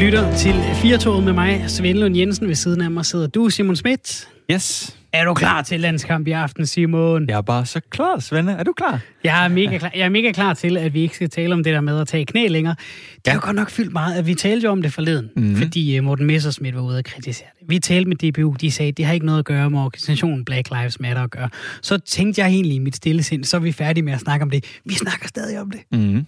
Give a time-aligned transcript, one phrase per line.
[0.00, 2.48] lytter til Firtoget med mig, Svend Lund Jensen.
[2.48, 4.28] Ved siden af mig sidder du, Simon Schmidt.
[4.52, 4.96] Yes.
[5.12, 7.28] Er du klar til landskamp i aften, Simon?
[7.28, 8.52] Jeg er bare så klar, Svende.
[8.52, 9.00] Er du klar?
[9.24, 11.64] Jeg er, mega klar, jeg er mega klar til, at vi ikke skal tale om
[11.64, 12.74] det der med at tage knæ længere.
[13.14, 13.34] Det har Ja.
[13.34, 15.44] jo godt nok fyldt meget, at vi talte jo om det forleden, Mhm.
[15.44, 15.56] mm-hmm.
[15.62, 17.68] fordi øh, Morten Messersmith var ude og kritisere det.
[17.70, 20.44] Vi talte med DBU, de sagde, at det har ikke noget at gøre med organisationen
[20.44, 21.48] Black Lives Matter at gøre.
[21.82, 24.42] Så tænkte jeg egentlig i mit stille sind, så er vi færdige med at snakke
[24.42, 24.64] om det.
[24.84, 25.80] Vi snakker stadig om det.
[25.92, 26.26] Mm.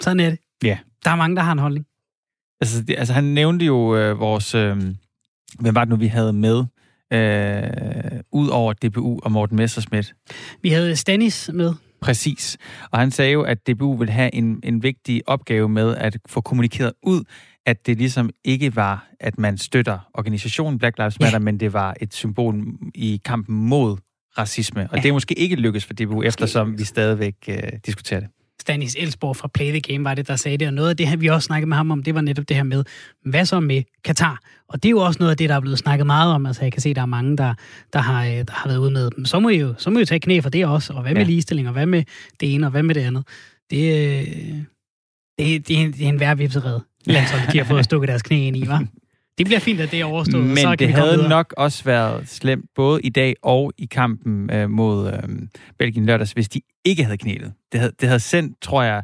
[0.00, 0.38] Sådan er det.
[0.64, 0.78] Ja.
[1.04, 1.84] Der er mange, der har en holdning.
[2.60, 4.54] Altså, det, altså, han nævnte jo øh, vores...
[4.54, 4.76] Øh,
[5.58, 6.64] hvem var det nu, vi havde med?
[7.12, 10.14] Øh, ud over DBU og Morten Messerschmidt.
[10.62, 11.74] Vi havde Stanis med.
[12.00, 12.58] Præcis.
[12.90, 16.40] Og han sagde jo, at DBU vil have en, en vigtig opgave med at få
[16.40, 17.24] kommunikeret ud,
[17.66, 21.44] at det ligesom ikke var, at man støtter organisationen Black Lives Matter, ja.
[21.44, 22.64] men det var et symbol
[22.94, 23.96] i kampen mod
[24.38, 24.82] racisme.
[24.90, 25.02] Og Ja.
[25.02, 27.56] det er måske ikke lykkes for DBU, eftersom vi stadigvæk øh,
[27.86, 28.28] diskuterer det.
[28.60, 31.20] Stanis Elsborg fra Play the Game var det, der sagde det, og noget af det,
[31.20, 32.84] vi også snakkede med ham om, det var netop det her med,
[33.24, 34.40] hvad så med Katar?
[34.68, 36.46] Og det er jo også noget af det, der er blevet snakket meget om.
[36.46, 37.54] Altså, jeg kan se, der er mange, der,
[37.92, 39.24] der, har, øh, der har været ude med dem.
[39.24, 41.12] Så må I jo, så må I jo tage knæ for det også, og hvad
[41.14, 41.26] med Ja.
[41.26, 42.02] ligestilling, og hvad med
[42.40, 43.24] det ene, og hvad med det andet?
[43.70, 44.26] Det, øh,
[45.38, 48.36] det, det, er, en, det er en værvipseret landshold, de har fået stukket deres knæ
[48.36, 48.84] ind i, var.
[49.38, 51.28] Det bliver fint, at det er overstået, Men så det havde videre.
[51.28, 55.22] nok også været slemt, både i dag og i kampen øh, mod øh,
[55.78, 57.52] Belgien lørdags, hvis de ikke havde knælet.
[57.72, 59.02] Det havde, det havde sendt, tror jeg,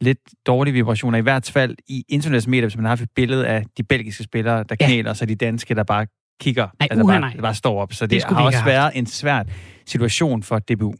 [0.00, 3.46] lidt dårlige vibrationer, i hvert fald i internationale medier, hvis man har haft et billede
[3.46, 4.86] af de belgiske spillere, der Ja.
[4.86, 6.06] knæler, så de danske, der bare
[6.40, 7.40] kigger, Nej, altså uha, bare, nej.
[7.40, 7.92] bare står op.
[7.92, 9.42] Så Det det, har også været en svær
[9.86, 10.94] situation for DBU.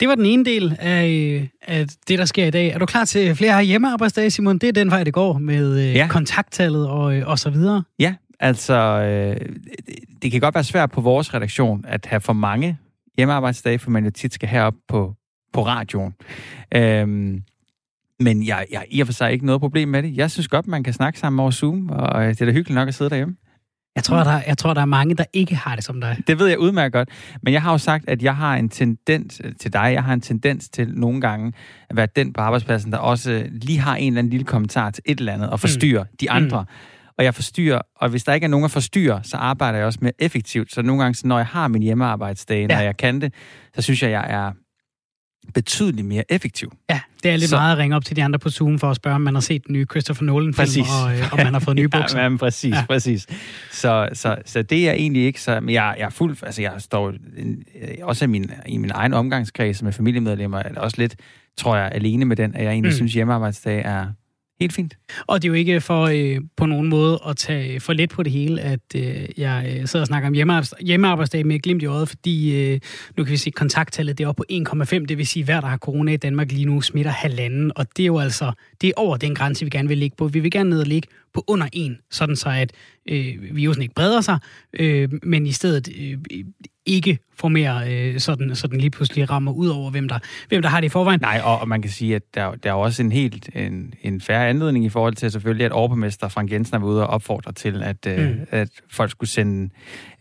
[0.00, 2.68] Det var den ene del af, af det, der sker i dag.
[2.68, 4.58] Er du klar til flere hjemmearbejdsdage, Simon?
[4.58, 6.06] Det er den vej, det går med øh, Ja.
[6.10, 7.82] kontakttallet og, øh, og så videre.
[7.98, 9.48] Ja, altså, øh,
[10.22, 12.78] det, kan godt være svært på vores redaktion at have for mange
[13.16, 15.14] hjemmearbejdsdage, for man jo tit skal herop på,
[15.52, 16.14] på radioen.
[16.74, 17.42] Øhm,
[18.20, 20.16] men jeg, jeg i og for sig ikke noget problem med det.
[20.16, 22.74] Jeg synes godt, man kan snakke sammen over Zoom, og øh, det er da hyggeligt
[22.74, 23.36] nok at sidde derhjemme.
[23.96, 26.18] Jeg tror, der, jeg tror, der er mange, der ikke har det som dig.
[26.26, 27.08] Det ved jeg udmærket godt.
[27.42, 30.12] Men jeg har jo sagt, at jeg har en tendens øh, til dig, jeg har
[30.12, 31.52] en tendens til nogle gange
[31.90, 35.02] at være den på arbejdspladsen, der også lige har en eller anden lille kommentar til
[35.06, 36.16] et eller andet og forstyrrer mm.
[36.20, 36.62] de andre.
[36.62, 36.68] Mm.
[37.18, 39.98] Og jeg forstyrrer, og hvis der ikke er nogen at forstyrre, så arbejder jeg også
[40.02, 40.72] mere effektivt.
[40.72, 42.60] Så nogle gange, så når jeg har min hjemmearbejdsdag.
[42.60, 42.76] Ja.
[42.76, 43.34] når jeg kan det,
[43.74, 44.52] så synes jeg, jeg er
[45.54, 46.72] betydeligt mere effektiv.
[46.90, 48.90] Ja, det er lidt Så- meget at ringe op til de andre på Zoom for
[48.90, 50.86] at spørge, om man har set den nye Christopher Nolan-film, Præcis.
[51.04, 52.22] og øh, om man har fået nye bukser.
[52.22, 52.84] Ja, men præcis, Ja.
[52.88, 53.26] præcis.
[53.72, 55.60] Så, så, så det er egentlig ikke så...
[55.60, 56.36] Men jeg, jeg er fuld...
[56.42, 57.54] Altså, jeg står øh,
[58.02, 61.16] også i min, i min egen omgangskreds med familiemedlemmer, er også lidt,
[61.56, 62.96] tror jeg, alene med den, at jeg egentlig mm.
[62.96, 64.06] synes, hjemmearbejdsdag er
[64.60, 64.96] helt fint.
[65.26, 68.22] Og det er jo ikke for øh, på nogen måde at tage for let på
[68.22, 71.86] det hele, at øh, jeg øh, sidder og snakker om hjemmearbejds- hjemmearbejdsdag med glimt i
[71.86, 72.80] øjet, fordi øh,
[73.16, 74.44] nu kan vi se, at kontakttallet det er oppe på
[74.74, 77.86] 1,5, det vil sige, hver der har corona i Danmark lige nu smitter halvanden, og
[77.96, 80.28] det er jo altså, det er over den grænse, vi gerne vil ligge på.
[80.28, 82.72] Vi vil gerne ned og ligge på under 1, sådan så at
[83.08, 84.38] øh, virusen ikke breder sig,
[84.72, 86.18] øh, men i stedet øh,
[86.86, 90.18] ikke får mere, øh, sådan, så den lige pludselig rammer ud over, hvem der,
[90.48, 91.20] hvem der har det i forvejen.
[91.20, 94.20] Nej, og, og man kan sige, at der, der er også en helt en, en
[94.20, 97.82] færre anledning i forhold til selvfølgelig, at overborgmester Frank Jensen er ude og opfordre til,
[97.82, 98.12] at, mm.
[98.12, 98.18] Mm.
[98.18, 99.70] øh, at folk skulle sende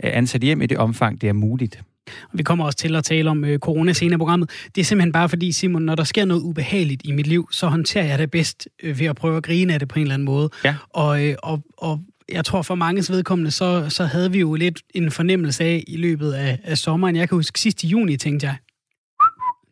[0.03, 1.81] øh, ansat hjem i det omfang, det er muligt.
[2.07, 4.50] Og Vi kommer også til at tale om øh, corona senere i programmet.
[4.75, 7.68] Det er simpelthen bare fordi, Simon, når der sker noget ubehageligt i mit liv, så
[7.68, 10.13] håndterer jeg det bedst øh, ved at prøve at grine af det på en eller
[10.13, 10.50] anden måde.
[10.66, 10.75] Ja.
[10.90, 12.00] Og, øh, og, og
[12.31, 15.97] jeg tror for manges vedkommende, så, så havde vi jo lidt en fornemmelse af i
[15.97, 17.16] løbet af, af sommeren.
[17.16, 18.56] Jeg kan huske sidst i juni, tænkte jeg,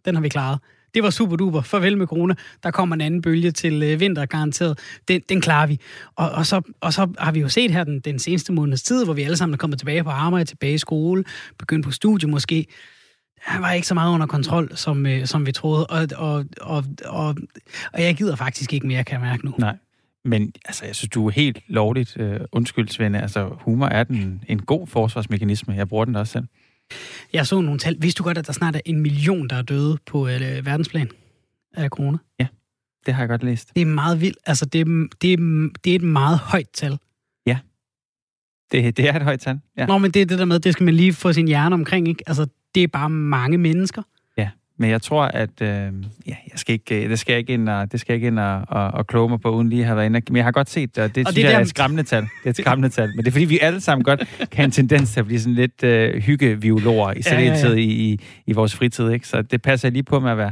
[0.05, 0.59] den har vi klaret.
[0.93, 1.61] Det var super duper.
[1.61, 2.33] Farvel med corona.
[2.63, 4.79] Der kommer en anden bølge til øh, vinter, garanteret.
[5.07, 5.79] Den, den klarer vi.
[6.15, 9.05] Og, og, så, og så har vi jo set her den, den seneste måneds tid,
[9.05, 11.23] hvor vi alle sammen er kommet tilbage på arbejde, tilbage i skole,
[11.59, 12.65] begyndt på studie måske.
[13.53, 15.87] Der var ikke så meget under kontrol, som, øh, som vi troede.
[15.87, 17.35] Og, og, og, og,
[17.93, 19.53] og jeg gider faktisk ikke mere, kan jeg mærke nu.
[19.57, 19.75] Nej.
[20.25, 23.21] Men altså, jeg synes, du er helt lovligt øh, undskyld, Svende.
[23.21, 25.73] Altså, humor er den, en god forsvarsmekanisme.
[25.73, 26.45] Jeg bruger den også selv.
[27.33, 27.97] Jeg så nogle tal.
[27.99, 31.09] Vidste du godt, at der snart er en million, der er døde på øh, verdensplan
[31.73, 32.17] af corona?
[33.05, 33.75] Det har jeg godt læst.
[33.75, 34.37] Det er meget vildt.
[34.45, 36.97] Altså, det er, det er, det er et meget højt tal.
[38.71, 39.59] Det, det er et højt tal.
[39.77, 39.85] Ja.
[39.85, 42.07] Nå, men det er det der med, det skal man lige få sin hjerne omkring,
[42.07, 42.23] ikke?
[42.27, 44.01] Altså, det er bare mange mennesker.
[44.81, 45.81] Men jeg tror, at øh, ja,
[46.27, 48.39] jeg skal ikke, øh, det skal jeg ikke ind og, det skal jeg ikke ind
[48.39, 50.21] og, og, og kloge mig på, uden lige at have været inde.
[50.29, 51.69] Men jeg har godt set det, og det, Og det er jeg er der- et
[51.69, 52.21] skræmmende tal.
[52.23, 53.07] Det er et skræmmende tal.
[53.15, 55.39] Men det er fordi, vi alle sammen godt kan have en tendens til at blive
[55.39, 57.73] sådan lidt øh, hyggeviolorer, i Ja, ja, ja.
[57.73, 59.09] i, i, i vores fritid.
[59.09, 59.27] Ikke?
[59.27, 60.51] Så det passer lige på med at være.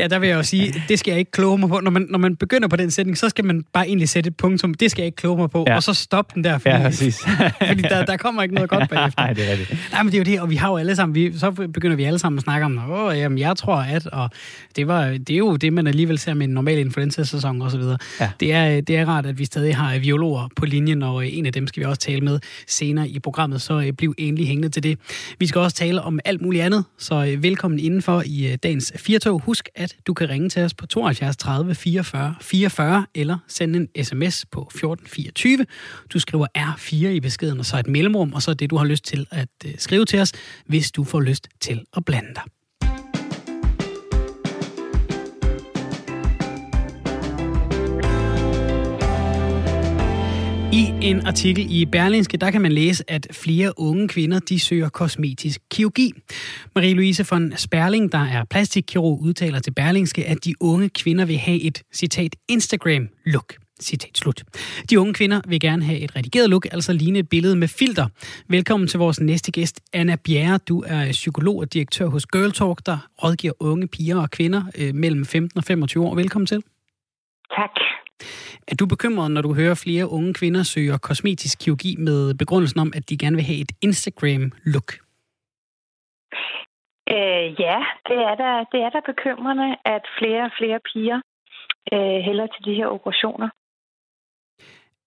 [0.00, 1.80] Ja, der vil jeg jo sige, det skal jeg ikke kloge mig på.
[1.80, 4.36] Når man, når man begynder på den sætning, så skal man bare egentlig sætte et
[4.36, 4.74] punktum.
[4.74, 5.64] Det skal jeg ikke kloge mig på.
[5.68, 5.76] Ja.
[5.76, 7.18] Og så stoppe den der, fordi, Ja, præcis.
[7.68, 9.22] fordi der, der kommer ikke noget godt bagefter.
[9.22, 9.78] Nej, det er rigtigt.
[9.92, 11.96] Nej, men det er jo det, og vi har jo alle sammen, vi, så begynder
[11.96, 14.30] vi alle sammen at snakke om, åh, jamen, jeg tror tror at, og
[14.76, 17.82] det, var, det er jo det, man alligevel ser med en normal influenza-sæson osv.
[18.20, 18.30] Ja.
[18.40, 21.52] Det, er, det er rart, at vi stadig har biologer på linjen, og en af
[21.52, 24.98] dem skal vi også tale med senere i programmet, så bliv endelig hængende til det.
[25.38, 29.40] Vi skal også tale om alt muligt andet, så velkommen indenfor i dagens Firtog.
[29.40, 34.04] Husk, at du kan ringe til os på 72 30 44 44, eller sende en
[34.04, 35.66] sms på 1424.
[36.12, 39.04] Du skriver R4 i beskeden, og så et mellemrum, og så det, du har lyst
[39.04, 40.32] til at øh, skrive til os,
[40.66, 42.55] hvis du får lyst til at blande dig.
[50.72, 54.88] I en artikel i Berlingske, der kan man læse, at flere unge kvinder, de søger
[54.88, 56.12] kosmetisk kirurgi.
[56.78, 61.60] Marie-Louise von Sperling, der er plastikkirurg, udtaler til Berlingske, at de unge kvinder vil have
[61.60, 63.54] et, citat, Instagram-look.
[63.80, 64.42] Citat slut.
[64.90, 68.06] De unge kvinder vil gerne have et redigeret look, altså ligne et billede med filter.
[68.48, 70.58] Velkommen til vores næste gæst, Anna Bjerre.
[70.58, 74.94] Du er psykolog og direktør hos Girl Talk, der rådgiver unge piger og kvinder øh,
[74.94, 76.14] mellem 15 og 25 år.
[76.14, 76.62] Velkommen til.
[77.56, 77.70] Tak.
[78.70, 82.92] Er du bekymret, når du hører flere unge kvinder søger kosmetisk kirurgi med begrundelsen om,
[82.96, 84.90] at de gerne vil have et Instagram-look?
[87.14, 87.78] Øh, ja,
[88.08, 91.20] det er, da, det er da bekymrende, at flere og flere piger
[91.92, 93.48] øh, hælder til de her operationer.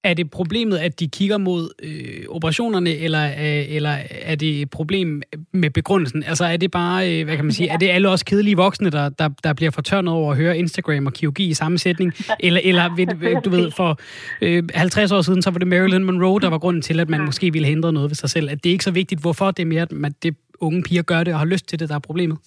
[0.04, 4.70] Er det problemet, at de kigger mod øh, operationerne, eller, øh, eller er det et
[4.70, 5.22] problem
[5.54, 6.24] med begrundelsen?
[6.24, 7.74] Altså er det bare, øh, hvad kan man sige, ja.
[7.74, 11.06] er det alle os kedelige voksne, der, der, der bliver fortørnet over at høre Instagram
[11.06, 12.14] og kirurgi i samme sætning?
[12.40, 14.00] Eller, eller du ved, for
[14.42, 17.26] øh, 50 år siden, så var det Marilyn Monroe, der var grunden til, at man
[17.26, 18.50] måske ville hindre noget ved sig selv.
[18.50, 21.24] At det er ikke så vigtigt, hvorfor det er mere, at det unge piger gør
[21.24, 22.38] det og har lyst til det, der er problemet?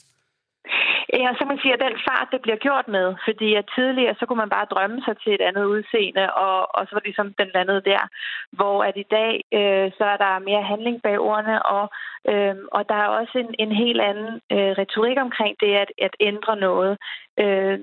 [1.12, 4.26] Ja, så man siger, at den fart, det bliver gjort med, fordi at tidligere, så
[4.26, 7.34] kunne man bare drømme sig til et andet udseende, og, og så var det ligesom,
[7.42, 8.02] den landede der.
[8.52, 11.84] Hvor at i dag, øh, så er der mere handling bag ordene, og,
[12.30, 16.14] øh, og der er også en, en helt anden øh, retorik omkring det at, at
[16.20, 16.98] ændre noget.
[17.42, 17.78] Øh,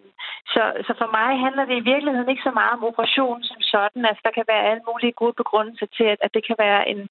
[0.53, 4.05] så, så for mig handler det i virkeligheden ikke så meget om operationen som sådan.
[4.05, 7.01] Altså, der kan være alle mulige gode begrundelser til, at, at det kan være en,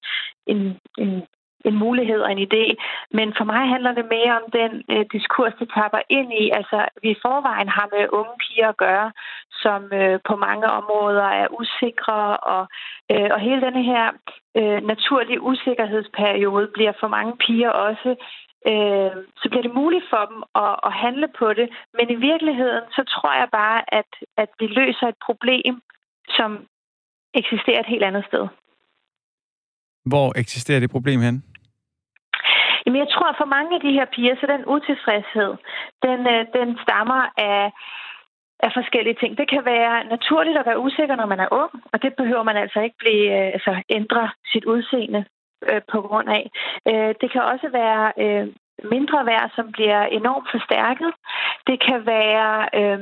[0.47, 1.23] en, en
[1.65, 2.65] en mulighed og en idé.
[3.11, 6.49] Men for mig handler det mere om den øh, diskurs, det tapper ind i.
[6.49, 9.11] Altså, vi i forvejen har med unge piger at gøre,
[9.51, 12.67] som øh, på mange områder er usikre, og,
[13.11, 14.05] øh, og hele denne her
[14.57, 18.15] øh, naturlige usikkerhedsperiode bliver for mange piger også
[18.67, 19.11] øh,
[19.41, 21.69] så bliver det muligt for dem at, at handle på det.
[21.93, 25.81] Men i virkeligheden, så tror jeg bare, at, at vi løser et problem,
[26.29, 26.67] som
[27.33, 28.47] eksisterer et helt andet sted.
[30.11, 31.43] Hvor eksisterer det problem hen?
[32.83, 35.51] Jamen, jeg tror, at for mange af de her piger, så den utilfredshed,
[36.05, 37.21] den, øh, den stammer
[37.51, 37.71] af,
[38.65, 39.37] af forskellige ting.
[39.37, 42.57] Det kan være naturligt at være usikker, når man er ung, og det behøver man
[42.57, 45.25] altså ikke blive, øh, altså ændre sit udseende
[45.69, 46.43] øh, på grund af.
[46.89, 48.47] Øh, det kan også være øh,
[48.93, 51.11] mindre værd, som bliver enormt forstærket.
[51.67, 52.69] Det kan være...
[52.79, 52.99] Øh,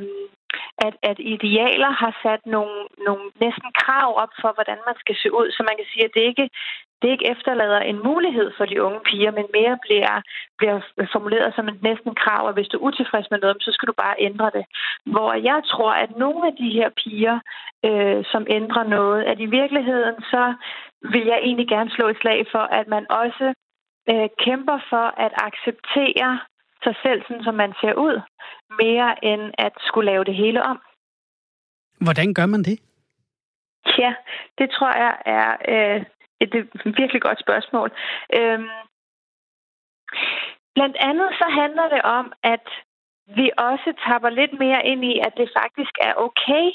[0.85, 2.77] at, at idealer har sat nogle,
[3.07, 5.47] nogle næsten krav op for, hvordan man skal se ud.
[5.51, 6.49] Så man kan sige, at det ikke
[7.01, 10.21] det ikke efterlader en mulighed for de unge piger, men mere bliver,
[10.57, 10.77] bliver
[11.11, 13.93] formuleret som et næsten krav, at hvis du er utilfreds med noget, så skal du
[13.93, 14.65] bare ændre det.
[15.05, 17.39] Hvor jeg tror, at nogle af de her piger,
[17.85, 20.53] øh, som ændrer noget, at i virkeligheden, så
[21.11, 23.53] vil jeg egentlig gerne slå et slag for, at man også
[24.09, 26.39] øh, kæmper for at acceptere
[26.83, 28.21] sig selv, sådan som man ser ud,
[28.81, 30.79] mere end at skulle lave det hele om.
[32.01, 32.79] Hvordan gør man det?
[33.97, 34.13] Ja,
[34.57, 36.05] det tror jeg er øh,
[36.41, 37.91] et, et virkelig godt spørgsmål.
[38.33, 38.69] Øhm,
[40.75, 42.67] blandt andet så handler det om, at
[43.35, 46.65] vi også tapper lidt mere ind i, at det faktisk er okay,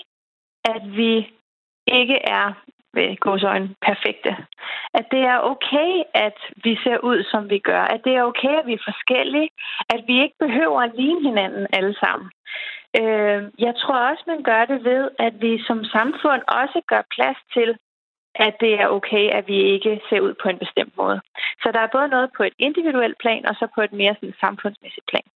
[0.65, 1.33] at vi
[1.87, 2.55] ikke er øh,
[2.95, 4.37] ved gåsøjne perfekte.
[4.95, 7.83] At det er okay, at vi ser ud, som vi gør.
[7.95, 9.49] At det er okay, at vi er forskellige.
[9.95, 12.31] At vi ikke behøver at ligne hinanden alle sammen.
[13.01, 17.41] Øh, jeg tror også, man gør det ved, at vi som samfund også gør plads
[17.55, 17.77] til,
[18.35, 21.21] at det er okay, at vi ikke ser ud på en bestemt måde.
[21.63, 24.35] Så der er både noget på et individuelt plan, og så på et mere sådan,
[24.41, 25.27] samfundsmæssigt plan.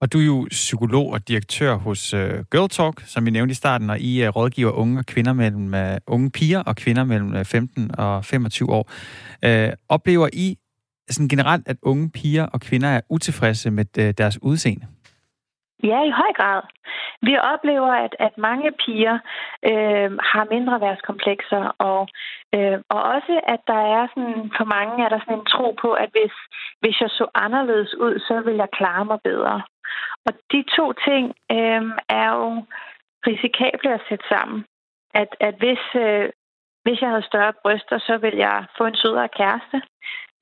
[0.00, 3.54] Og du er jo psykolog og direktør hos uh, Girl Talk, som vi nævnte i
[3.54, 7.44] starten, og I uh, rådgiver unge og kvinder mellem uh, unge piger og kvinder mellem
[7.44, 8.90] 15 og 25 år.
[9.46, 10.58] Uh, oplever I
[11.10, 14.86] sådan generelt, at unge piger og kvinder er utilfredse med uh, deres udseende?
[15.82, 16.62] Ja, i høj grad.
[17.22, 19.18] Vi oplever, at, at mange piger
[19.70, 22.08] øh, har mindre værtskomplekser, og,
[22.54, 25.92] øh, og også, at der er sådan, for mange er der sådan en tro på,
[25.92, 26.34] at hvis,
[26.80, 29.62] hvis jeg så anderledes ud, så vil jeg klare mig bedre.
[30.26, 32.64] Og de to ting øh, er jo
[33.26, 34.64] risikable at sætte sammen.
[35.14, 36.28] At, at hvis, øh,
[36.84, 39.82] hvis jeg havde større bryster, så vil jeg få en sødere kæreste.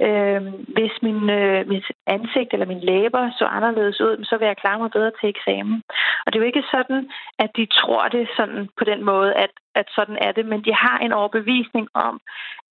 [0.00, 0.42] Øh,
[0.76, 4.78] hvis min, øh, mit ansigt eller min læber så anderledes ud, så vil jeg klare
[4.78, 5.82] mig bedre til eksamen.
[6.22, 9.52] Og det er jo ikke sådan, at de tror det sådan på den måde, at,
[9.74, 12.20] at sådan er det, men de har en overbevisning om,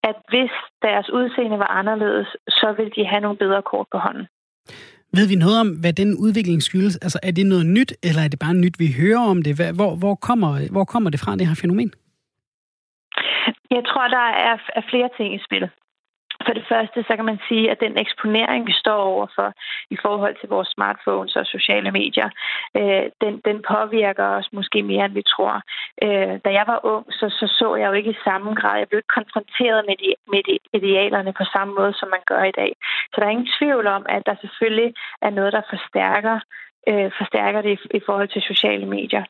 [0.03, 4.27] at hvis deres udseende var anderledes, så vil de have nogle bedre kort på hånden.
[5.17, 6.96] Ved vi noget om, hvad den udvikling skyldes?
[7.05, 9.53] Altså, er det noget nyt, eller er det bare nyt, vi hører om det?
[9.79, 11.91] Hvor, hvor, kommer, hvor kommer det fra, det her fænomen?
[13.75, 15.70] Jeg tror, der er, er flere ting i spil.
[16.46, 19.54] For det første, så kan man sige, at den eksponering, vi står overfor
[19.90, 22.30] i forhold til vores smartphones og sociale medier,
[22.78, 25.56] øh, den, den påvirker os måske mere, end vi tror.
[26.04, 28.78] Øh, da jeg var ung, så, så så jeg jo ikke i samme grad.
[28.80, 32.44] Jeg blev ikke konfronteret med de, med de idealerne på samme måde, som man gør
[32.44, 32.72] i dag.
[33.12, 36.40] Så der er ingen tvivl om, at der selvfølgelig er noget, der forstærker
[36.89, 39.24] øh, forstærker det i, i forhold til sociale medier.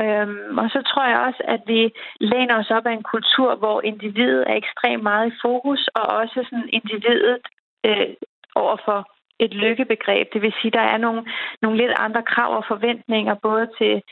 [0.00, 1.80] Øhm, og så tror jeg også, at vi
[2.20, 6.46] læner os op af en kultur, hvor individet er ekstremt meget i fokus, og også
[6.48, 7.38] sådan individet
[7.86, 8.08] øh,
[8.54, 9.00] overfor
[9.38, 10.26] et lykkebegreb.
[10.32, 11.22] Det vil sige, at der er nogle,
[11.62, 14.02] nogle lidt andre krav og forventninger, både til,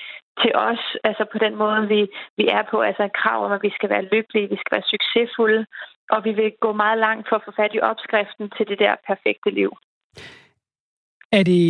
[0.40, 2.00] til os, altså på den måde, vi,
[2.36, 4.90] vi er på, altså et krav om, at vi skal være lykkelige, vi skal være
[4.94, 5.66] succesfulde,
[6.10, 8.94] og vi vil gå meget langt for at få fat i opskriften til det der
[9.06, 9.70] perfekte liv.
[11.32, 11.62] Er det,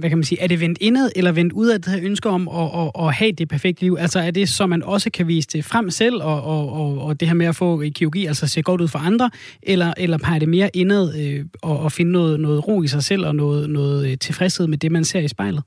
[0.00, 2.28] hvad kan man sige, er det vendt indad eller vendt ud af det her ønske
[2.28, 3.96] om at, at, at have det perfekte liv?
[4.04, 7.20] Altså er det, så man også kan vise det frem selv, og, og, og, og
[7.20, 9.30] det her med at få kirurgi, altså se godt ud for andre,
[9.72, 13.02] eller, eller peger det mere indad øh, og, og finde noget, noget ro i sig
[13.02, 15.62] selv og noget, noget øh, tilfredshed med det, man ser i spejlet?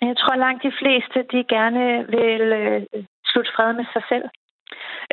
[0.00, 1.84] Jeg tror langt de fleste, de gerne
[2.16, 2.80] vil øh,
[3.30, 4.24] slutte fred med sig selv.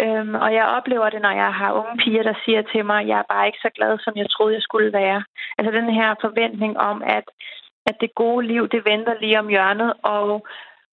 [0.03, 3.07] Øhm, og jeg oplever det, når jeg har unge piger, der siger til mig, at
[3.07, 5.23] jeg er bare ikke så glad, som jeg troede, jeg skulle være.
[5.57, 7.25] Altså den her forventning om, at,
[7.85, 10.47] at det gode liv, det venter lige om hjørnet, og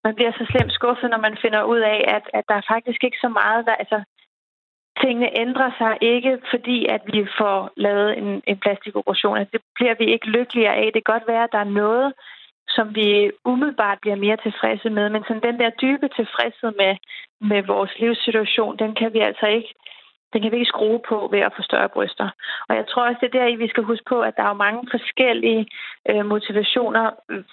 [0.04, 3.04] man bliver så slemt skuffet, når man finder ud af, at, at der er faktisk
[3.04, 4.02] ikke så meget, der, altså,
[5.00, 9.38] tingene ændrer sig ikke, fordi at vi får lavet en, en plastikoperation.
[9.38, 10.90] Altså, det bliver vi ikke lykkeligere af.
[10.94, 12.12] Det kan godt være, at der er noget,
[12.76, 15.08] som vi umiddelbart bliver mere tilfredse med.
[15.08, 16.92] Men sådan den der dybe tilfredshed med,
[17.50, 19.74] med vores livssituation, den kan vi altså ikke
[20.32, 22.28] den kan vi ikke skrue på ved at få større bryster.
[22.68, 24.64] Og jeg tror også, det er der, vi skal huske på, at der er jo
[24.66, 25.66] mange forskellige
[26.10, 27.10] øh, motivationer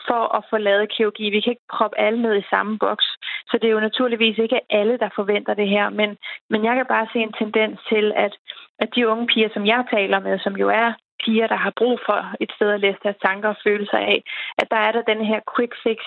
[0.08, 1.30] for at få lavet kirurgi.
[1.30, 3.06] Vi kan ikke proppe alle ned i samme boks.
[3.50, 5.90] Så det er jo naturligvis ikke alle, der forventer det her.
[5.90, 6.18] Men,
[6.50, 8.34] men jeg kan bare se en tendens til, at,
[8.80, 11.96] at de unge piger, som jeg taler med, som jo er piger, der har brug
[12.08, 14.18] for et sted at læse deres tanker og følelser af,
[14.62, 16.00] at der er der den her quick fix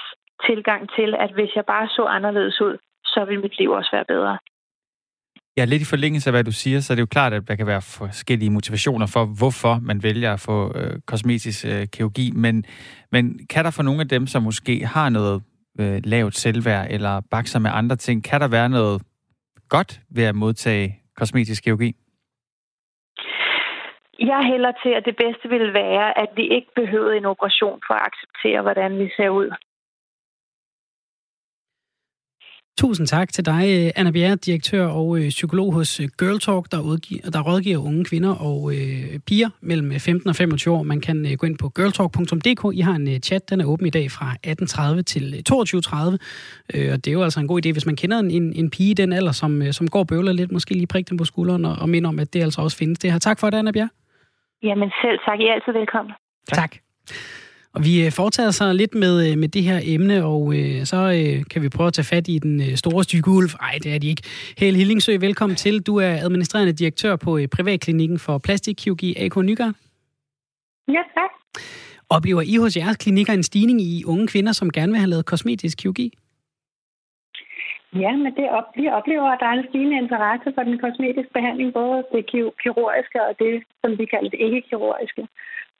[0.47, 4.11] tilgang til, at hvis jeg bare så anderledes ud, så vil mit liv også være
[4.15, 4.39] bedre.
[5.57, 7.55] Ja, lidt i forlængelse af, hvad du siger, så er det jo klart, at der
[7.55, 12.31] kan være forskellige motivationer for, hvorfor man vælger at få øh, kosmetisk øh, kirurgi.
[12.31, 12.65] Men,
[13.13, 15.43] men kan der for nogle af dem, som måske har noget
[15.81, 19.03] øh, lavt selvværd eller bakser med andre ting, kan der være noget
[19.69, 21.97] godt ved at modtage kosmetisk kirurgi?
[24.31, 27.95] Jeg hælder til, at det bedste ville være, at vi ikke behøvede en operation for
[27.95, 29.51] at acceptere, hvordan vi ser ud.
[32.79, 36.81] Tusind tak til dig, Anna Bjerre, direktør og øh, psykolog hos øh, Girl Talk, der,
[36.81, 40.83] udgiver, der rådgiver unge kvinder og øh, piger mellem øh, 15 og 25 år.
[40.83, 42.77] Man kan øh, gå ind på girltalk.dk.
[42.79, 46.17] I har en øh, chat, den er åben i dag fra 18.30 til 22.30.
[46.75, 48.71] Øh, og det er jo altså en god idé, hvis man kender en, en, en
[48.71, 51.19] pige i den alder, som, øh, som går og bøvler lidt, måske lige prikke dem
[51.19, 52.99] på skulderen og, og minde om, at det altså også findes.
[52.99, 53.19] Det her.
[53.19, 54.02] Tak for det, Anna Bjerre.
[54.63, 55.41] Jamen selv tak.
[55.41, 56.13] I er altid velkommen.
[56.49, 56.59] Tak.
[56.59, 56.73] tak.
[57.75, 60.97] Og vi øh, foretager sig lidt med, øh, med det her emne, og øh, så
[60.97, 63.51] øh, kan vi prøve at tage fat i den øh, store stykke ulv.
[63.61, 64.23] Nej, det er de ikke.
[64.59, 65.83] Helle Hillingsø, velkommen til.
[65.83, 69.75] Du er administrerende direktør på øh, Privatklinikken for Plastikkirurgi AK Nygaard.
[70.89, 71.31] Ja, tak.
[72.09, 75.27] Oplever I hos jeres klinikker en stigning i unge kvinder, som gerne vil have lavet
[75.27, 76.13] kosmetisk kirurgi?
[78.01, 81.33] Ja, men det op, vi oplever, at der er en stigende interesse for den kosmetiske
[81.39, 82.23] behandling, både det
[82.63, 85.23] kirurgiske og det, som vi kalder det ikke-kirurgiske,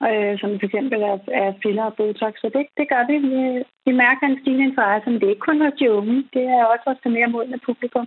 [0.09, 2.33] øh, som for eksempel er, er filler og botox.
[2.43, 3.17] Så det, det gør vi.
[3.29, 3.43] vi.
[3.87, 6.17] Vi mærker en stigende interesse, men det er ikke kun hos de unge.
[6.37, 8.07] Det er også hos det mere modne publikum.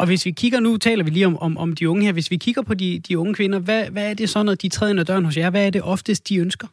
[0.00, 2.30] Og hvis vi kigger, nu taler vi lige om, om, om de unge her, hvis
[2.30, 4.92] vi kigger på de, de unge kvinder, hvad, hvad er det så, når de træder
[4.92, 5.50] ind ad døren hos jer?
[5.50, 6.68] Hvad er det oftest, de ønsker?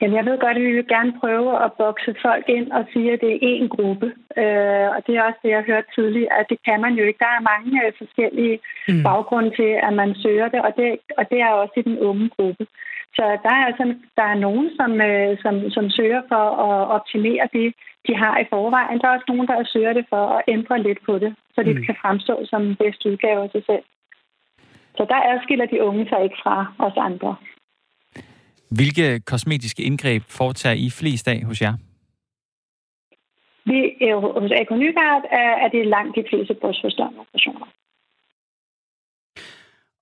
[0.00, 3.12] Jamen, jeg ved godt, at vi vil gerne prøve at bokse folk ind og sige,
[3.12, 4.06] at det er én gruppe.
[4.42, 7.04] Øh, og det er også det, jeg har hørt tidligere, at det kan man jo
[7.04, 7.24] ikke.
[7.26, 8.58] Der er mange øh, forskellige
[8.88, 9.02] mm.
[9.02, 12.28] baggrunde til, at man søger det, og det, og det er også i den unge
[12.36, 12.66] gruppe.
[13.16, 13.84] Så der er altså
[14.16, 17.74] der er nogen, som, øh, som, som søger for at optimere det,
[18.06, 18.98] de har i forvejen.
[19.00, 21.76] Der er også nogen, der søger det for at ændre lidt på det, så det
[21.76, 21.84] mm.
[21.84, 23.84] kan fremstå som bedst udgave af sig selv.
[24.96, 27.36] Så der adskiller de unge sig ikke fra os andre.
[28.70, 31.74] Hvilke kosmetiske indgreb foretager I flest af hos jer?
[33.64, 33.78] Vi,
[34.40, 37.66] hos AK Nygaard er, er det langt de fleste brystforstørrende operationer.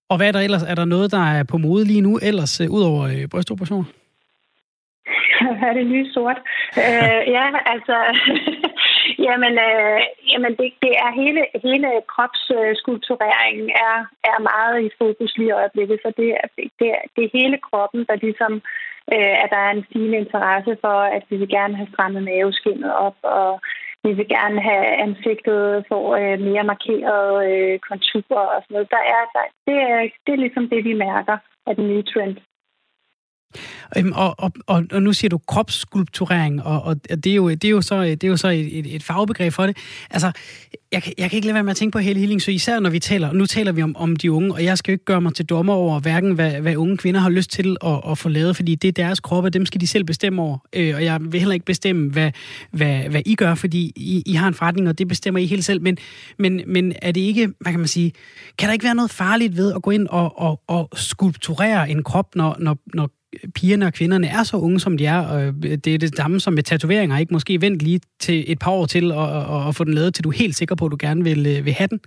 [0.08, 0.62] Og hvad er der ellers?
[0.62, 3.88] Er der noget, der er på mode lige nu, ellers øh, ud over øh, brystoperationer?
[5.58, 6.38] Hvad er det nye sort?
[6.78, 7.96] øh, ja, altså
[9.26, 10.00] jamen, øh,
[10.32, 13.96] jamen det, det er hele, hele kropsskulptureringen er,
[14.32, 16.46] er meget i fokus lige i øjeblikket, så det er,
[16.78, 18.52] det, er, det er hele kroppen, der ligesom,
[19.14, 22.92] øh, at der er en stigende interesse for, at vi vil gerne have strammet maveskinnet
[23.06, 23.60] op, og
[24.04, 28.90] vi vil gerne have ansigtet for øh, mere markerede øh, konturer og sådan noget.
[28.96, 31.36] Der er, der, det, er, det er ligesom det, vi mærker
[31.66, 32.36] af den nye trend.
[33.96, 37.64] Øhm, og, og, og, og nu siger du kropsskulpturering, og, og det, er jo, det
[37.64, 39.76] er jo så, det er jo så et, et, et fagbegreb for det.
[40.10, 40.32] Altså,
[40.92, 42.90] jeg, jeg kan ikke lade være med at tænke på hele healing, så især når
[42.90, 45.20] vi taler, nu taler vi om, om de unge, og jeg skal jo ikke gøre
[45.20, 48.28] mig til dommer over, hverken hvad, hvad unge kvinder har lyst til at, at få
[48.28, 50.58] lavet, fordi det er deres kroppe, dem skal de selv bestemme over.
[50.72, 52.30] Øh, og jeg vil heller ikke bestemme, hvad,
[52.70, 55.64] hvad, hvad I gør, fordi I, I har en forretning, og det bestemmer I helt
[55.64, 55.82] selv.
[55.82, 55.96] Men,
[56.38, 58.12] men, men er det ikke, hvad kan man sige,
[58.58, 62.02] kan der ikke være noget farligt ved at gå ind og, og, og skulpturere en
[62.02, 63.10] krop, når, når, når
[63.54, 65.20] pigerne og kvinderne er så unge, som de er.
[65.32, 65.40] Og
[65.84, 67.32] det er det samme som med tatoveringer, ikke?
[67.32, 70.24] Måske vent lige til et par år til og, og, og få den lavet, til
[70.24, 72.00] du er helt sikker på, at du gerne vil, øh, vil have den.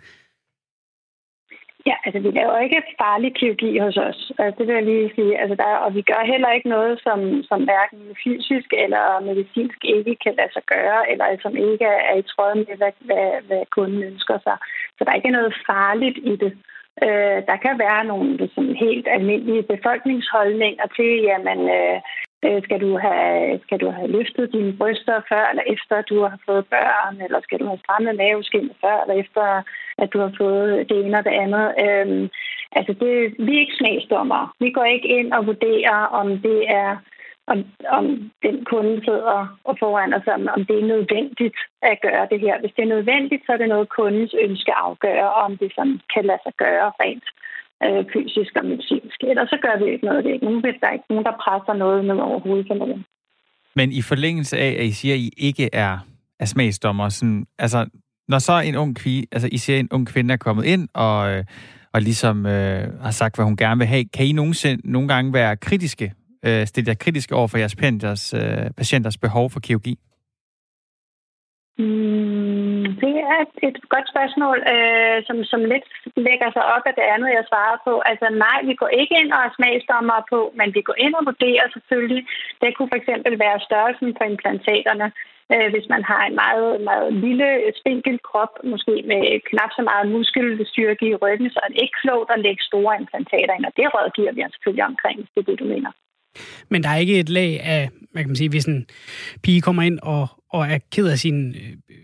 [1.90, 4.20] Ja, altså vi laver ikke farlig kirurgi hos os.
[4.42, 5.34] Altså, det vil jeg lige sige.
[5.42, 10.16] Altså, der, og vi gør heller ikke noget, som, som hverken fysisk eller medicinsk ikke
[10.24, 14.04] kan lade sig gøre, eller som ikke er i tråd med, hvad, hvad, hvad kunden
[14.12, 14.58] ønsker sig.
[14.96, 16.54] Så der er ikke noget farligt i det.
[17.04, 21.98] Øh, der kan være nogle sådan, helt almindelige befolkningsholdninger til, jamen, øh,
[22.46, 26.40] øh, skal, du have, skal du have løftet dine bryster før eller efter, du har
[26.46, 29.44] fået børn, eller skal du have strammet maveskin før eller efter,
[29.98, 31.66] at du har fået det ene og det andet.
[31.86, 32.30] Øh,
[32.78, 33.12] altså, det,
[33.46, 34.50] vi er ikke smagsdommere.
[34.60, 36.90] Vi går ikke ind og vurderer, om det er
[37.48, 37.60] om,
[38.00, 38.06] om
[38.46, 42.56] den kunde sidder og foran os, om, om det er nødvendigt at gøre det her.
[42.60, 46.26] Hvis det er nødvendigt, så er det noget, kundens ønske afgøre, om det sådan kan
[46.30, 47.28] lade sig gøre rent
[47.86, 49.18] øh, fysisk og medicinsk.
[49.30, 50.42] Ellers så gør vi ikke noget af det.
[50.42, 53.06] Nogen, der er ikke nogen, der presser noget ned over hovedet for nogen.
[53.76, 55.98] Men i forlængelse af, at I siger, at I ikke er,
[56.40, 57.90] er smagsdommer, sådan, altså,
[58.28, 60.88] når så en ung kvinde, altså I siger, at en ung kvinde er kommet ind
[60.94, 61.44] og, øh,
[61.94, 65.34] og ligesom øh, har sagt, hvad hun gerne vil have, kan I nogensinde, nogle gange
[65.34, 66.14] være kritiske
[66.48, 69.96] øh, stille jer kritisk over for jeres patienters, øh, patienters behov for kirurgi?
[71.84, 75.86] Mm, det er et, godt spørgsmål, øh, som, som lidt
[76.28, 77.94] lægger sig op af det andet, jeg svarer på.
[78.12, 81.26] Altså nej, vi går ikke ind og er smagsdommer på, men vi går ind og
[81.30, 82.24] vurderer selvfølgelig.
[82.62, 85.08] Det kunne for eksempel være størrelsen på implantaterne.
[85.54, 87.50] Øh, hvis man har en meget, meget lille,
[87.82, 92.30] spinkel krop, måske med knap så meget muskelstyrke i ryggen, så er det ikke klogt
[92.36, 95.60] at lægge store implantater ind, og det rådgiver vi selvfølgelig omkring, hvis det er det,
[95.60, 95.92] du mener.
[96.70, 98.86] Men der er ikke et lag af, hvad kan man sige, hvis en
[99.42, 101.54] pige kommer ind og, og er ked af sine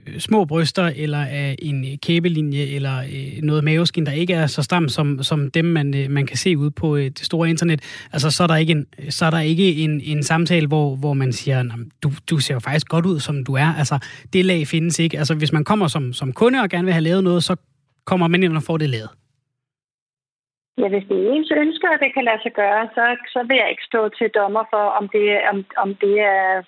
[0.08, 4.62] øh, små bryster, eller af en kæbelinje, eller øh, noget maveskin, der ikke er så
[4.62, 7.82] stram som, som dem, man, øh, man kan se ud på øh, det store internet,
[8.12, 11.14] altså så er der ikke en, så er der ikke en, en samtale, hvor, hvor
[11.14, 11.64] man siger,
[12.04, 13.74] du, du ser jo faktisk godt ud, som du er.
[13.74, 14.00] Altså,
[14.34, 15.18] det lag findes ikke.
[15.20, 17.56] Altså, hvis man kommer som, som kunde og gerne vil have lavet noget, så
[18.06, 19.10] kommer man ind og får det lavet.
[20.82, 23.58] Ja, hvis det er ens ønsker, at det kan lade sig gøre, så, så vil
[23.62, 26.64] jeg ikke stå til dommer for, om det, om, om det er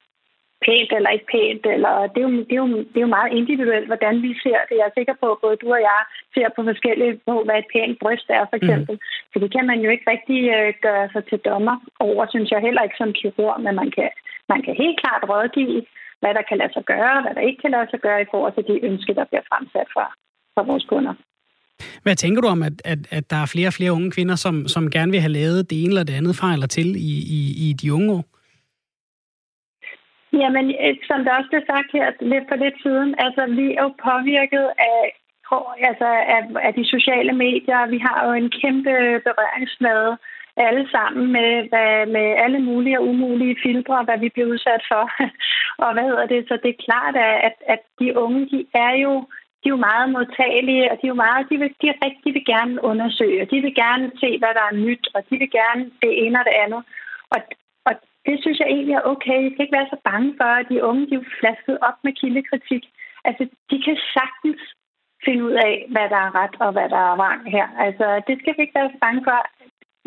[0.66, 1.64] pænt eller ikke pænt.
[1.76, 4.60] Eller, det, er jo, det, er jo, det er jo meget individuelt, hvordan vi ser
[4.70, 4.76] det.
[4.80, 6.02] Jeg er sikker på, at både du og jeg
[6.36, 8.96] ser på forskellige på, hvad et pænt bryst er, for eksempel.
[8.96, 9.06] Mm.
[9.32, 11.76] Så det kan man jo ikke rigtig uh, gøre sig til dommer
[12.08, 14.10] over, synes jeg heller ikke som kirurg, men man kan,
[14.52, 15.82] man kan helt klart rådgive,
[16.22, 18.54] hvad der kan lade sig gøre, hvad der ikke kan lade sig gøre i forhold
[18.56, 20.06] til de ønsker, der bliver fremsat fra,
[20.56, 21.14] fra vores kunder.
[22.04, 24.68] Hvad tænker du om, at, at, at der er flere og flere unge kvinder, som,
[24.68, 27.40] som gerne vil have lavet det ene eller det andet fra eller til i, i,
[27.66, 28.24] i de unge år?
[30.42, 33.84] Jamen, øh, som der også blev sagt her lidt for lidt siden, altså vi er
[33.88, 35.02] jo påvirket af,
[35.90, 37.92] altså, af, af de sociale medier.
[37.94, 38.94] Vi har jo en kæmpe
[39.28, 40.18] berøringsflade
[40.58, 45.04] alle sammen med, hvad, med alle mulige og umulige filtre, hvad vi bliver udsat for.
[45.84, 46.42] og hvad hedder det?
[46.48, 47.16] Så det er klart,
[47.48, 49.14] at, at de unge, de er jo
[49.64, 52.22] de er jo meget modtagelige, og de, er jo meget, de, vil, de, er rigtig,
[52.26, 55.36] de vil gerne undersøge, og de vil gerne se, hvad der er nyt, og de
[55.42, 56.82] vil gerne det ene og det andet.
[57.34, 57.40] Og,
[57.88, 57.94] og
[58.26, 59.38] det synes jeg egentlig er okay.
[59.44, 62.14] Jeg skal ikke være så bange for, at de unge de er flasket op med
[62.20, 62.84] kildekritik.
[63.28, 64.62] Altså, de kan sagtens
[65.26, 67.68] finde ud af, hvad der er ret og hvad der er vrang her.
[67.86, 69.40] Altså, det skal vi ikke være så bange for.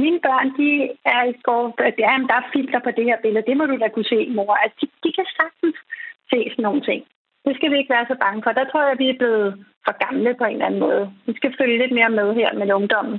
[0.02, 0.70] Mine børn, de
[1.14, 1.64] er i går,
[2.04, 3.46] ja, der er filter på det her billede.
[3.48, 4.54] Det må du da kunne se, mor.
[4.54, 5.76] Altså, de, de kan sagtens
[6.30, 7.02] se sådan nogle ting.
[7.46, 8.50] Det skal vi ikke være så bange for.
[8.50, 9.48] Der tror jeg, at vi er blevet
[9.84, 11.02] for gamle på en eller anden måde.
[11.26, 13.18] Vi skal følge lidt mere med her med ungdommen.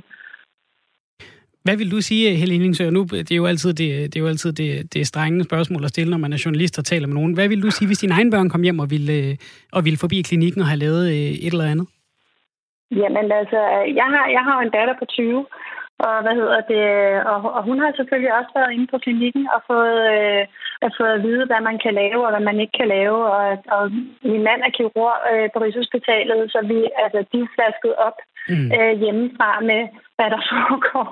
[1.64, 2.90] Hvad vil du sige, Helene Indsø?
[2.90, 5.90] Nu, det er jo altid, det, det, er jo altid det, det strenge spørgsmål at
[5.90, 7.34] stille, når man er journalist og taler med nogen.
[7.34, 9.36] Hvad vil du sige, hvis dine egne børn kom hjem og ville,
[9.72, 11.86] og ville forbi klinikken og have lavet øh, et eller andet?
[12.90, 13.60] Jamen altså,
[14.00, 15.46] jeg har, jeg har en datter på 20,
[16.06, 16.84] Og hvad hedder det?
[17.32, 20.42] Og, og hun har selvfølgelig også været inde på klinikken og fået, øh,
[20.86, 23.18] at fået at vide, hvad man kan lave og hvad man ikke kan lave.
[23.36, 23.44] Og,
[23.76, 23.84] og
[24.32, 28.18] min mand er kirurg øh, på Rigshospitalet, så vi, altså, de er flasket op
[28.52, 28.68] mm.
[28.76, 29.82] øh, hjemmefra med,
[30.16, 31.08] hvad der foregår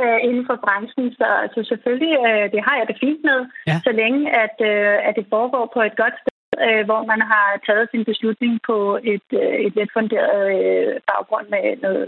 [0.00, 1.06] øh, inden for branchen.
[1.18, 3.76] Så altså, selvfølgelig, øh, det har jeg det fint med, ja.
[3.86, 7.46] så længe at, øh, at det foregår på et godt sted øh, hvor man har
[7.66, 8.76] taget sin beslutning på
[9.12, 12.06] et, øh, et let funderet øh, baggrund med noget,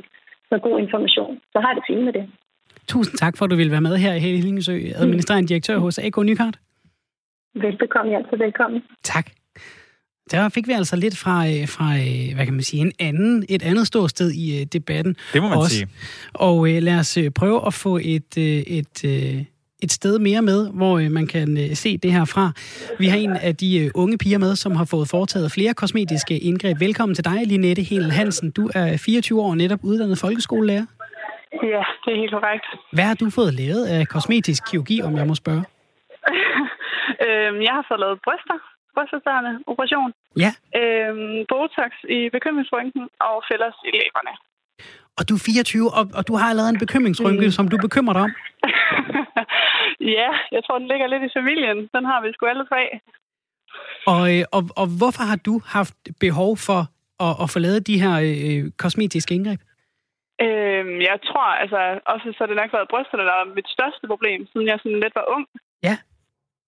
[0.50, 1.32] noget god information.
[1.52, 2.24] Så har jeg det fint med det.
[2.92, 6.16] Tusind tak for, at du ville være med her i Hellingsø, administrerende direktør hos AK
[6.16, 6.56] Nykart.
[7.54, 8.82] Velbekomme, altså velkommen.
[9.02, 9.26] Tak.
[10.30, 13.44] Der fik vi altså lidt fra, øh, fra øh, hvad kan man sige, en anden,
[13.48, 15.16] et andet ståsted i øh, debatten.
[15.32, 15.76] Det må man også.
[15.76, 15.88] sige.
[16.34, 19.04] Og lad os prøve at få et, et,
[19.82, 22.52] et sted mere med, hvor man kan se det her fra.
[22.98, 26.80] Vi har en af de unge piger med, som har fået foretaget flere kosmetiske indgreb.
[26.80, 28.50] Velkommen til dig, Linette Hel Hansen.
[28.50, 30.86] Du er 24 år netop uddannet folkeskolelærer.
[31.62, 32.66] Ja, det er helt korrekt.
[32.92, 35.62] Hvad har du fået lavet af kosmetisk kirurgi, om jeg må spørge?
[37.26, 38.58] øhm, jeg har fået lavet bryster,
[38.94, 40.10] brystforstørrende operation.
[40.44, 40.50] Ja.
[40.80, 44.34] Øhm, Botox i bekymringsrynken og fællers i læberne.
[45.18, 47.56] Og du er 24, og, og du har allerede en bekymringsrynke, mm.
[47.58, 48.32] som du bekymrer dig om?
[50.18, 51.78] ja, jeg tror, den ligger lidt i familien.
[51.94, 52.82] Den har vi sgu alle tre.
[54.12, 56.80] Og, øh, og, og hvorfor har du haft behov for
[57.26, 59.60] at, at få lavet de her øh, kosmetiske indgreb?
[60.46, 61.80] Øhm, jeg tror, altså,
[62.12, 65.14] også så det nok været brysterne, der var mit største problem, siden jeg sådan lidt
[65.20, 65.44] var ung.
[65.88, 65.96] Ja.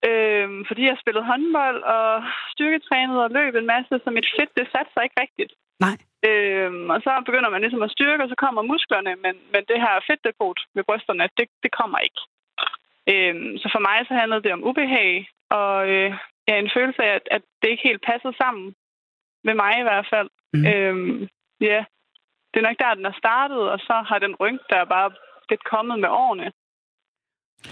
[0.09, 4.67] Øhm, fordi jeg spillede håndbold og styrketrænede og løb en masse, så mit fedt, det
[4.73, 5.53] satte sig ikke rigtigt.
[5.87, 5.97] Nej.
[6.29, 9.79] Øhm, og så begynder man ligesom at styrke, og så kommer musklerne, men, men det
[9.85, 12.21] her fedtdepot ved brysterne, det, det kommer ikke.
[13.13, 16.11] Øhm, så for mig så handlede det om ubehag, og øh,
[16.49, 18.75] ja, en følelse af, at, at det ikke helt passede sammen.
[19.45, 20.29] Med mig i hvert fald.
[20.55, 20.67] Mm.
[20.67, 21.29] Øhm,
[21.61, 21.85] ja,
[22.51, 25.11] det er nok der, den er startet, og så har den rynk der bare
[25.51, 26.53] lidt kommet med årene.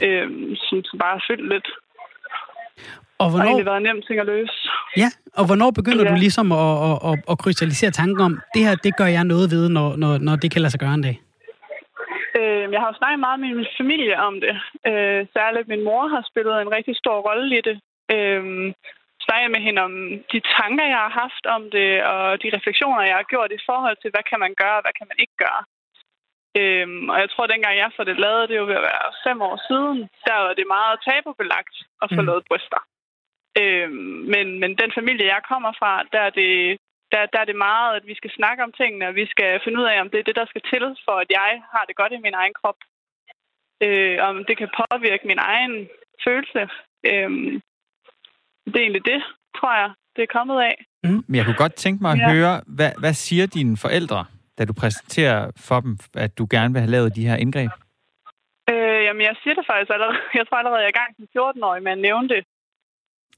[0.06, 1.68] Øhm, som bare fyldt lidt.
[3.22, 3.44] Og hvornår...
[3.44, 4.56] Det har egentlig været nemt ting at løse.
[5.02, 6.10] Ja, og hvornår begynder ja.
[6.10, 9.46] du ligesom at, at, at, at krystallisere tanken om, det her, det gør jeg noget
[9.54, 11.16] ved, når, når, når det kan lade sig gøre en dag?
[12.38, 14.54] Øh, jeg har jo snakket meget med min familie om det.
[14.90, 17.76] Øh, særligt min mor har spillet en rigtig stor rolle i det.
[18.14, 18.42] Øh,
[19.26, 19.94] snakket med hende om
[20.32, 23.96] de tanker, jeg har haft om det, og de refleksioner, jeg har gjort i forhold
[23.98, 25.62] til, hvad kan man gøre, og hvad kan man ikke gøre.
[26.56, 28.88] Øhm, og jeg tror, at dengang jeg får det lavet, det er jo ved at
[28.92, 32.26] være fem år siden, der var det meget tabubelagt at få mm.
[32.28, 32.82] lavet bryster.
[33.60, 36.52] Øhm, men, men den familie, jeg kommer fra, der er, det,
[37.12, 39.78] der, der er det meget, at vi skal snakke om tingene, og vi skal finde
[39.80, 42.12] ud af, om det er det, der skal til, for at jeg har det godt
[42.12, 42.80] i min egen krop.
[43.86, 45.88] Øh, om det kan påvirke min egen
[46.24, 46.62] følelse.
[47.10, 47.62] Øhm,
[48.66, 49.20] det er egentlig det,
[49.58, 50.76] tror jeg, det er kommet af.
[51.04, 51.24] Mm.
[51.26, 52.32] Men jeg kunne godt tænke mig at ja.
[52.32, 54.24] høre, hvad, hvad siger dine forældre
[54.58, 57.70] da du præsenterer for dem, at du gerne vil have lavet de her indgreb?
[58.70, 60.18] Øh, jamen, jeg siger det faktisk allerede.
[60.38, 62.42] Jeg tror allerede, jeg er i gang som 14-årig med at nævne det.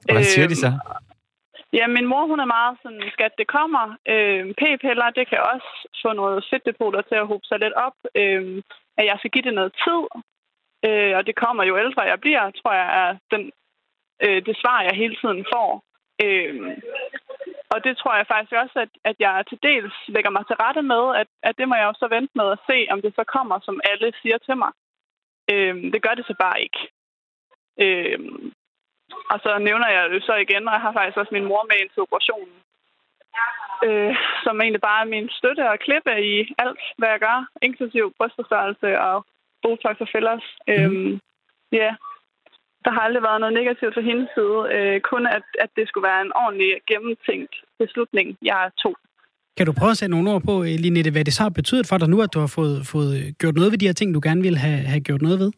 [0.09, 0.71] Og hvad siger øh, de så?
[1.73, 3.85] Ja, min mor, hun er meget sådan, skat, det kommer.
[4.13, 5.71] Øh, p-piller, det kan også
[6.03, 7.97] få noget fedtdepoter til at hobe sig lidt op.
[8.15, 8.63] Øh,
[8.99, 10.03] at jeg skal give det noget tid.
[10.87, 13.43] Øh, og det kommer jo ældre jeg bliver, tror jeg, er den,
[14.25, 15.69] øh, det svar, jeg hele tiden får.
[16.25, 16.55] Øh,
[17.73, 20.83] og det tror jeg faktisk også, at, at jeg til dels lægger mig til rette
[20.83, 23.25] med, at, at det må jeg jo så vente med at se, om det så
[23.35, 24.73] kommer, som alle siger til mig.
[25.53, 26.81] Øhm, det gør det så bare ikke.
[27.85, 28.53] Øhm,
[29.33, 31.77] og så nævner jeg det så igen, og jeg har faktisk også min mor med
[31.81, 32.57] ind til operationen.
[33.87, 38.15] Øh, som egentlig bare er min støtte og klippe i alt, hvad jeg gør, inklusiv
[38.19, 39.27] brystforstørrelse og
[39.63, 40.47] botox og fillers.
[40.67, 40.73] Mm.
[40.73, 41.21] Øhm,
[41.73, 41.95] ja,
[42.85, 44.59] der har aldrig været noget negativt fra hendes side.
[44.75, 48.97] Øh, kun at, at det skulle være en ordentlig gennemtænkt beslutning, jeg tog.
[49.57, 51.87] Kan du prøve at sætte nogle ord på, øh, Linette, hvad det så har betydet
[51.89, 54.21] for dig nu, at du har fået, fået gjort noget ved de her ting, du
[54.29, 55.51] gerne ville have, have gjort noget ved?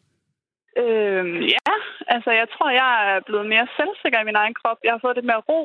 [0.83, 1.73] Øh, ja,
[2.15, 4.79] altså jeg tror, jeg er blevet mere selvsikker i min egen krop.
[4.83, 5.61] Jeg har fået lidt mere ro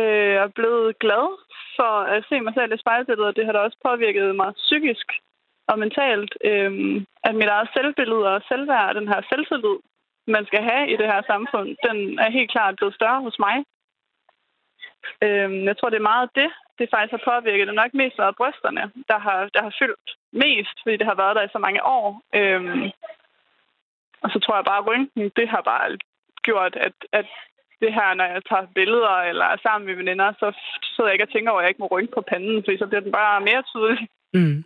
[0.00, 1.26] øh, og blevet glad
[1.78, 3.36] for at se mig selv i spejlbilledet.
[3.36, 5.06] Det har da også påvirket mig psykisk
[5.70, 6.32] og mentalt.
[6.50, 6.70] Øh,
[7.28, 9.76] at mit eget selvbillede og selvværd, den her selvtillid,
[10.36, 13.56] man skal have i det her samfund, den er helt klart blevet større hos mig.
[15.24, 17.66] Øhm, jeg tror, det er meget det, det faktisk har påvirket.
[17.66, 21.14] Det er nok mest været brysterne, der har, der har fyldt mest, fordi det har
[21.22, 22.22] været der i så mange år.
[22.34, 22.90] Øhm,
[24.22, 25.98] og så tror jeg bare, at rynken, det har bare
[26.42, 27.26] gjort, at, at
[27.82, 30.48] det her, når jeg tager billeder eller er sammen med veninder, så
[30.82, 32.86] sidder jeg ikke og tænker over, at jeg ikke må rynke på panden, fordi så
[32.86, 34.08] bliver den bare mere tydelig.
[34.34, 34.58] Mm.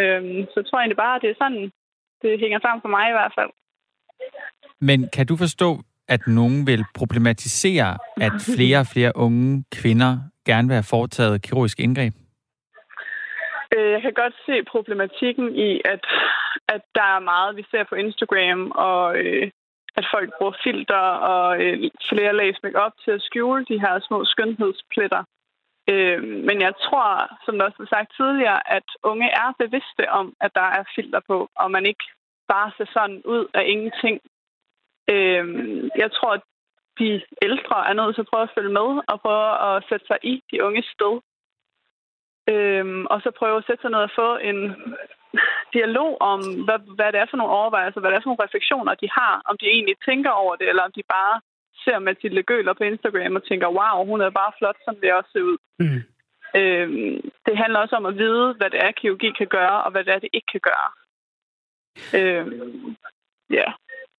[0.00, 1.72] Øhm, så jeg tror egentlig bare, at det er sådan,
[2.22, 3.52] det hænger sammen for mig i hvert fald.
[4.88, 5.70] Men kan du forstå,
[6.08, 7.90] at nogen vil problematisere,
[8.26, 10.12] at flere og flere unge kvinder
[10.46, 12.12] gerne vil have foretaget kirurgisk indgreb?
[13.74, 16.04] Øh, jeg kan godt se problematikken i, at,
[16.74, 19.50] at der er meget, vi ser på Instagram, og øh,
[19.98, 24.24] at folk bruger filter og øh, flere lag op til at skjule de her små
[24.24, 25.22] skønhedspletter.
[25.90, 27.06] Øh, men jeg tror,
[27.44, 31.20] som der også blev sagt tidligere, at unge er bevidste om, at der er filter
[31.30, 32.04] på, og man ikke
[32.48, 34.20] bare ser sådan ud af ingenting.
[35.12, 35.44] Øh,
[36.02, 36.44] jeg tror, at
[36.98, 40.18] de ældre er nødt til at prøve at følge med og prøve at sætte sig
[40.22, 41.14] i de unge sted.
[42.52, 44.60] Øhm, og så prøve at sætte sig ned og få en
[45.76, 48.94] dialog om, hvad, hvad det er for nogle overvejelser, hvad det er for nogle refleksioner,
[48.94, 49.34] de har.
[49.48, 51.40] Om de egentlig tænker over det, eller om de bare
[51.84, 55.30] ser Mathilde Gøler på Instagram og tænker, wow, hun er bare flot, som det også
[55.32, 55.58] ser ud.
[55.78, 56.02] Mm.
[56.60, 60.04] Øhm, det handler også om at vide, hvad det er, kirurgi kan gøre, og hvad
[60.04, 60.90] det er, det ikke kan gøre.
[62.18, 62.96] Øhm,
[63.50, 63.68] ja.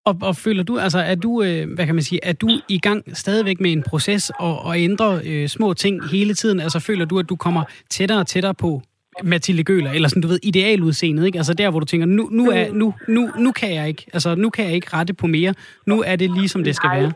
[0.06, 2.80] Og, og føler du, altså, er du, øh, hvad kan man sige, er du i
[2.80, 6.60] gang stadigvæk med en proces og, og ændre øh, små ting hele tiden?
[6.60, 8.82] Altså, føler du, at du kommer tættere og tættere på
[9.24, 11.38] Mathilde Gøler, eller sådan, du ved, idealudseendet, ikke?
[11.38, 14.36] Altså der, hvor du tænker, nu, nu, er, nu, nu, nu kan jeg ikke, altså
[14.36, 15.54] nu kan jeg ikke rette på mere.
[15.86, 17.00] Nu er det lige, som det skal Nej.
[17.00, 17.12] være.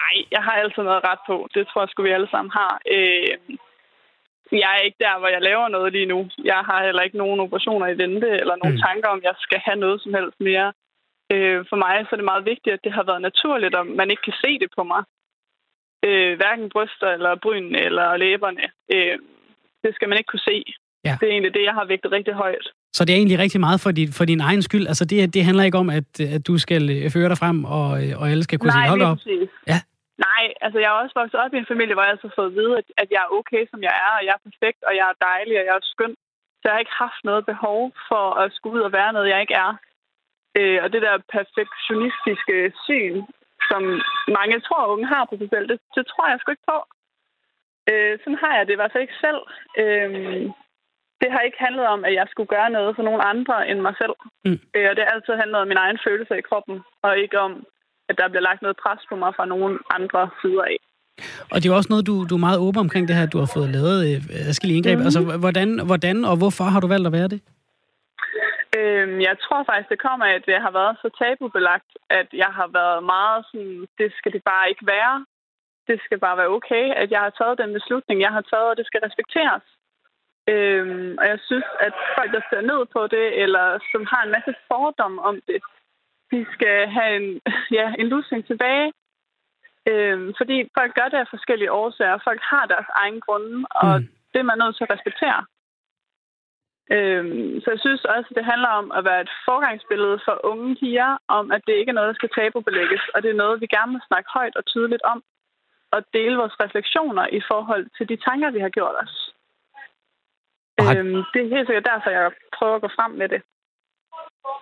[0.00, 1.48] Nej, jeg har altid noget ret på.
[1.54, 2.72] Det tror jeg sgu, vi alle sammen har.
[2.94, 3.28] Øh,
[4.62, 6.28] jeg er ikke der, hvor jeg laver noget lige nu.
[6.44, 8.82] Jeg har heller ikke nogen operationer i vente, eller nogen mm.
[8.86, 10.72] tanker om, jeg skal have noget som helst mere.
[11.34, 14.10] Øh, for mig så er det meget vigtigt, at det har været naturligt, og man
[14.10, 15.02] ikke kan se det på mig.
[16.06, 18.64] Øh, hverken bryster, eller bryn, eller læberne.
[18.94, 19.18] Øh,
[19.84, 20.58] det skal man ikke kunne se.
[21.04, 21.14] Ja.
[21.20, 22.66] Det er egentlig det, jeg har vægtet rigtig højt.
[22.96, 24.86] Så det er egentlig rigtig meget for din, for din egen skyld.
[24.92, 27.88] Altså det, det handler ikke om, at, at du skal øh, føre dig frem, og,
[28.02, 29.18] øh, og alle skal kunne Nej, sige, hold op.
[29.72, 29.78] Ja.
[30.28, 32.56] Nej, altså jeg er også vokset op i en familie, hvor jeg har fået at
[32.60, 35.06] vide, at, at jeg er okay, som jeg er, og jeg er perfekt, og jeg
[35.12, 36.14] er dejlig, og jeg er skøn.
[36.58, 39.40] Så jeg har ikke haft noget behov for at skulle ud og være noget, jeg
[39.44, 39.72] ikke er.
[40.58, 43.16] Øh, og det der perfektionistiske syn,
[43.70, 43.82] som
[44.38, 46.78] mange tror, unge har på sig selv, det, det tror jeg sgu ikke på.
[47.90, 49.42] Øh, sådan har jeg det i hvert fald ikke selv.
[49.82, 50.10] Øh,
[51.20, 53.94] det har ikke handlet om, at jeg skulle gøre noget for nogen andre end mig
[54.02, 54.16] selv.
[54.46, 54.60] Mm.
[54.74, 57.52] Øh, og det har altid handlet om min egen følelse i kroppen, og ikke om,
[58.08, 60.78] at der bliver lagt noget pres på mig fra nogen andre sider af.
[61.52, 63.50] Og det er også noget, du, du er meget åben omkring det her, du har
[63.54, 64.98] fået lavet øh, adskillige indgreb.
[64.98, 65.04] Mm.
[65.04, 67.40] Altså, hvordan, hvordan og hvorfor har du valgt at være det?
[68.76, 72.50] Øhm, jeg tror faktisk, det kommer af, at det har været så tabubelagt, at jeg
[72.58, 75.26] har været meget sådan, det skal det bare ikke være.
[75.88, 78.76] Det skal bare være okay, at jeg har taget den beslutning, jeg har taget, og
[78.76, 79.66] det skal respekteres.
[80.48, 84.34] Øhm, og jeg synes, at folk, der ser ned på det, eller som har en
[84.36, 85.60] masse fordomme om det,
[86.30, 87.40] de skal have en,
[87.78, 88.92] ja, en lusning tilbage.
[89.90, 92.18] Øhm, fordi folk gør det af forskellige årsager.
[92.28, 94.08] Folk har deres egen grunde, og mm.
[94.32, 95.40] det er man nødt til at respektere.
[96.94, 100.76] Øhm, så jeg synes også, at det handler om at være et forgangsbillede for unge
[100.80, 103.66] piger, om at det ikke er noget, der skal tabubelægges, og det er noget, vi
[103.76, 105.22] gerne vil snakke højt og tydeligt om,
[105.94, 109.14] og dele vores refleksioner i forhold til de tanker, vi har gjort os.
[110.78, 110.96] Har...
[110.96, 113.42] Øhm, det er helt sikkert derfor, jeg prøver at gå frem med det.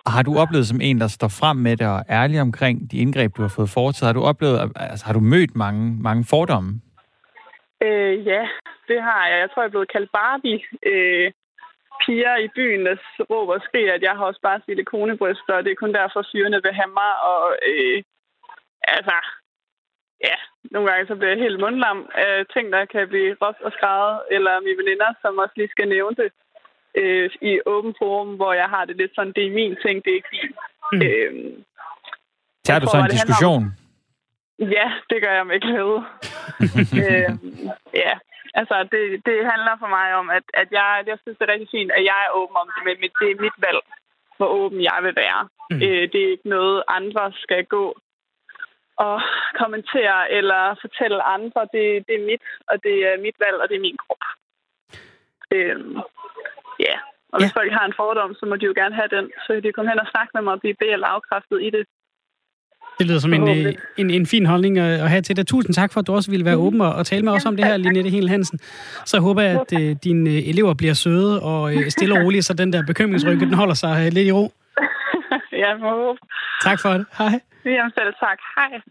[0.07, 2.97] Har du oplevet som en, der står frem med det og er ærlig omkring de
[2.97, 4.07] indgreb, du har fået foretaget?
[4.09, 6.71] Har du oplevet, altså har du mødt mange, mange fordomme?
[7.85, 8.47] Øh, ja,
[8.87, 9.39] det har jeg.
[9.39, 10.61] Jeg tror, jeg er blevet kaldt Barbie.
[10.85, 11.31] Øh,
[12.05, 12.95] piger i byen, der
[13.31, 16.63] råber og skriger, at jeg har også bare silikonebryster, og det er kun derfor, fyrene
[16.63, 17.11] vil have mig.
[17.31, 18.03] Og øh,
[18.95, 19.15] altså,
[20.27, 20.37] ja,
[20.73, 24.21] nogle gange så bliver jeg helt mundlam af ting, der kan blive råbt og skrevet,
[24.35, 26.29] eller mine veninder, som også lige skal nævne det
[27.01, 30.11] øh, i åben forum, hvor jeg har det lidt sådan, det er min ting, det
[30.11, 30.51] er ikke din.
[30.91, 31.01] Mm.
[31.07, 31.31] Øh,
[32.63, 33.63] Tager du så en diskussion?
[34.59, 35.99] Om, ja, det gør jeg med glæde.
[37.03, 37.29] øh,
[38.03, 38.13] ja,
[38.59, 41.71] altså det, det handler for mig om, at, at jeg, jeg synes, det er rigtig
[41.71, 43.81] fint, at jeg er åben om det, men det er mit valg,
[44.37, 45.41] hvor åben jeg vil være.
[45.71, 45.81] Mm.
[45.85, 47.85] Øh, det er ikke noget, andre skal gå
[48.97, 49.21] og
[49.61, 51.61] kommentere eller fortælle andre.
[51.73, 54.23] Det, det er mit, og det er mit valg, og det er min krop.
[55.55, 55.79] Øh,
[56.85, 56.95] ja,
[57.31, 57.59] og hvis ja.
[57.59, 59.25] folk har en fordom, så må de jo gerne have den.
[59.45, 61.83] Så de kommer hen og snakke med mig og blive be- eller afkræftet i det.
[62.99, 65.47] Det lyder som en, øh, en, en fin holdning at have til dig.
[65.47, 67.65] Tusind tak for, at du også ville være åben og, tale med os om det
[67.65, 68.59] her, Linette Hel Hansen.
[69.05, 72.53] Så håber jeg, at uh, dine elever bliver søde og uh, stille og rolige, så
[72.53, 74.51] den der bekymringsrygge, den holder sig uh, lidt i ro.
[75.63, 76.19] ja, må håbe.
[76.63, 77.05] Tak for det.
[77.17, 77.39] Hej.
[77.65, 78.39] Jamen selv tak.
[78.55, 78.81] Hej.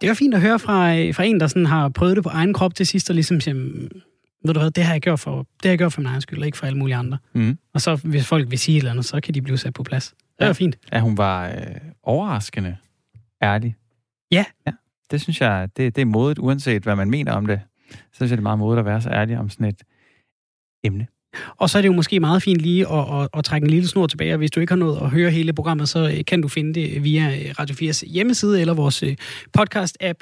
[0.00, 2.54] Det var fint at høre fra, fra en, der sådan har prøvet det på egen
[2.54, 3.54] krop til sidst, og ligesom siger,
[4.44, 6.20] ved du hvad, det har jeg gjort for, det har jeg gjort for min egen
[6.20, 7.18] skyld, og ikke for alle mulige andre.
[7.32, 7.58] Mm.
[7.74, 9.82] Og så hvis folk vil sige et eller andet, så kan de blive sat på
[9.82, 10.14] plads.
[10.38, 10.52] Det ja.
[10.52, 10.78] fint.
[10.92, 11.56] Ja, hun var øh,
[12.02, 12.76] overraskende
[13.42, 13.76] ærlig.
[14.30, 14.44] Ja.
[14.66, 14.72] ja.
[15.10, 17.60] Det synes jeg, det, det er modigt, uanset hvad man mener om det.
[17.90, 19.82] Så synes jeg, det er meget modigt at være så ærlig om sådan et
[20.84, 21.06] emne.
[21.56, 23.88] Og så er det jo måske meget fint lige at, at, at trække en lille
[23.88, 26.42] snor tilbage, og hvis du ikke har nået at høre hele programmet, så øh, kan
[26.42, 29.16] du finde det via øh, Radio 4's hjemmeside eller vores øh,
[29.58, 30.18] podcast-app.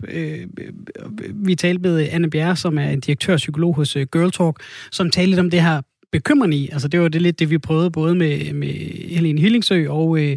[1.34, 5.30] Vi talte med Anne Bjerre, som er en direktør psykolog hos Girl Talk, som talte
[5.30, 5.80] lidt om det her
[6.12, 6.68] bekymrende i.
[6.72, 8.68] Altså, det var det lidt det, vi prøvede både med, med
[9.08, 10.36] Helene Hillingsø og, øh,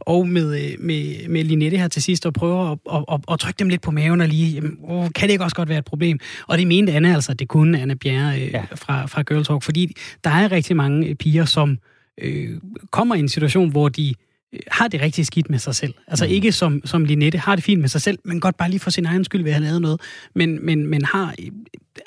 [0.00, 3.38] og med, øh, med, med Linette her til sidst, at prøve at, at, at, at
[3.38, 5.78] trykke dem lidt på maven og lige, jamen, oh, kan det ikke også godt være
[5.78, 6.18] et problem?
[6.48, 8.64] Og det mente Anne altså, at det kunne Anne Bjerre øh, ja.
[8.74, 11.78] fra, fra Girl Talk, fordi der er rigtig mange piger, som
[12.20, 12.50] øh,
[12.90, 14.14] kommer i en situation, hvor de
[14.70, 15.94] har det rigtig skidt med sig selv.
[16.06, 16.30] Altså mm.
[16.30, 18.90] ikke som, som Linette har det fint med sig selv, men godt bare lige for
[18.90, 20.00] sin egen skyld ved at have lavet noget.
[20.34, 21.34] Men, men, men har,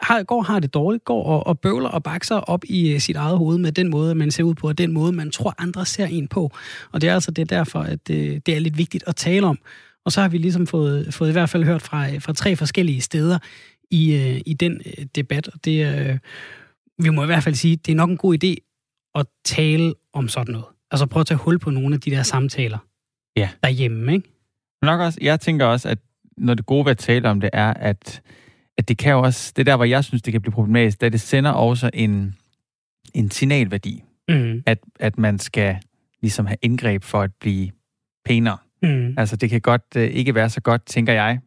[0.02, 3.16] har, går har det dårligt, går og, og bøvler og bakser op i uh, sit
[3.16, 5.86] eget hoved med den måde, man ser ud på, og den måde, man tror, andre
[5.86, 6.52] ser en på.
[6.92, 9.48] Og det er altså det derfor, at det, øh, det er lidt vigtigt at tale
[9.48, 9.60] om.
[10.06, 13.02] Og så har vi ligesom fået, fået i hvert fald hørt fra, fra tre forskellige
[13.02, 13.40] steder
[13.92, 14.14] i,
[14.46, 14.82] i den
[15.16, 15.48] debat.
[15.48, 16.20] Og det,
[17.00, 18.56] vi må i hvert fald sige, det er nok en god idé
[19.16, 20.75] at tale om sådan noget.
[20.92, 22.78] Altså prøve at tage hul på nogle af de der samtaler
[23.36, 23.50] ja.
[23.64, 24.32] derhjemme, ikke?
[24.82, 25.98] Nok også, jeg tænker også, at
[26.38, 28.22] når det gode ved at tale om det er, at,
[28.78, 31.10] at det kan jo også, det der, hvor jeg synes, det kan blive problematisk, da
[31.10, 32.36] det sender også en,
[33.14, 34.64] en signalværdi, mm.
[34.66, 35.78] at, at man skal
[36.22, 37.72] ligesom have indgreb for at blive
[38.26, 38.58] pænere.
[38.82, 39.14] Mm.
[39.18, 41.40] Altså det kan godt uh, ikke være så godt, tænker jeg,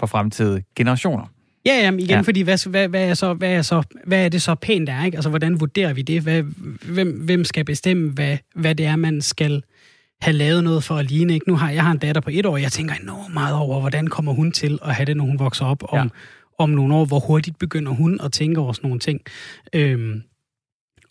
[0.00, 1.26] for fremtidige generationer.
[1.66, 2.20] Ja, jamen igen, ja.
[2.20, 5.04] fordi hvad, hvad, hvad, er så, hvad, er så, hvad er det så pænt er,
[5.04, 5.16] ikke?
[5.16, 6.22] Altså, hvordan vurderer vi det?
[6.22, 6.42] Hvad,
[6.92, 9.62] hvem, hvem skal bestemme, hvad, hvad det er, man skal
[10.20, 11.48] have lavet noget for at ligne, ikke?
[11.48, 13.80] Nu har jeg har en datter på et år, og jeg tænker enormt meget over,
[13.80, 16.04] hvordan kommer hun til at have det, når hun vokser op om, ja.
[16.58, 19.20] om nogle år, hvor hurtigt begynder hun at tænke over sådan nogle ting.
[19.72, 20.22] Øhm,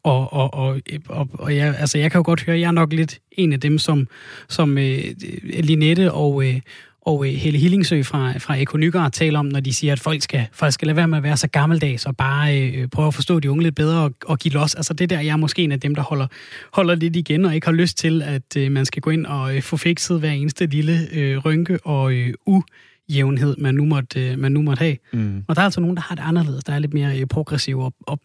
[0.04, 2.72] og, og, og, og, og jeg, altså jeg kan jo godt høre, at jeg er
[2.72, 4.08] nok lidt en af dem, som,
[4.50, 5.04] som øh,
[5.44, 6.62] Linette og, øh,
[7.06, 10.22] og øh, Helle Hillingsø fra, fra Eko Nygaard taler om, når de siger, at folk
[10.22, 13.14] skal, folk skal lade være med at være så gammeldags og bare øh, prøve at
[13.14, 14.76] forstå de unge lidt bedre og, og give los.
[14.76, 16.28] Altså det der, jeg er måske en af dem, der holder,
[16.74, 19.56] holder lidt igen og ikke har lyst til, at øh, man skal gå ind og
[19.56, 24.40] øh, få fikset hver eneste lille øh, rynke og øh, ujævnhed, man nu måtte, øh,
[24.40, 24.98] man nu måtte have.
[25.14, 25.44] Mm.
[25.48, 27.80] Og der er altså nogen, der har det anderledes, der er lidt mere øh, progressiv
[27.80, 28.20] og, og,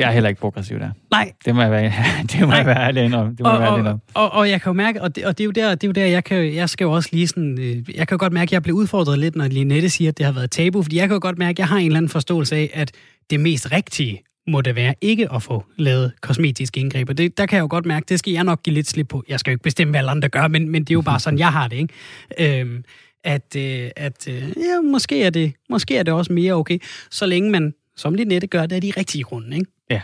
[0.00, 0.90] jeg er heller ikke progressiv der.
[1.10, 1.32] Nej.
[1.44, 1.92] Det må jeg være,
[2.32, 3.36] det må jeg være ærlig om.
[3.36, 4.00] Det må og, jeg være ærlig om.
[4.14, 5.84] Og, og, og, jeg kan jo mærke, og det, og det er jo der, det
[5.84, 8.20] er jo der jeg, kan, jeg skal jo også lige sådan, øh, jeg kan jo
[8.20, 10.82] godt mærke, at jeg bliver udfordret lidt, når Linette siger, at det har været tabu,
[10.82, 12.92] fordi jeg kan jo godt mærke, at jeg har en eller anden forståelse af, at
[13.30, 17.08] det mest rigtige må det være ikke at få lavet kosmetiske indgreb.
[17.08, 19.08] Og det, der kan jeg jo godt mærke, det skal jeg nok give lidt slip
[19.08, 19.24] på.
[19.28, 21.20] Jeg skal jo ikke bestemme, hvad alle andre gør, men, men det er jo bare
[21.20, 22.60] sådan, jeg har det, ikke?
[22.60, 22.84] Øhm,
[23.24, 26.78] at, øh, at øh, ja, måske er, det, måske er det også mere okay,
[27.10, 29.70] så længe man, som Linette gør, det er de rigtige grunde, ikke?
[29.90, 30.00] Ja.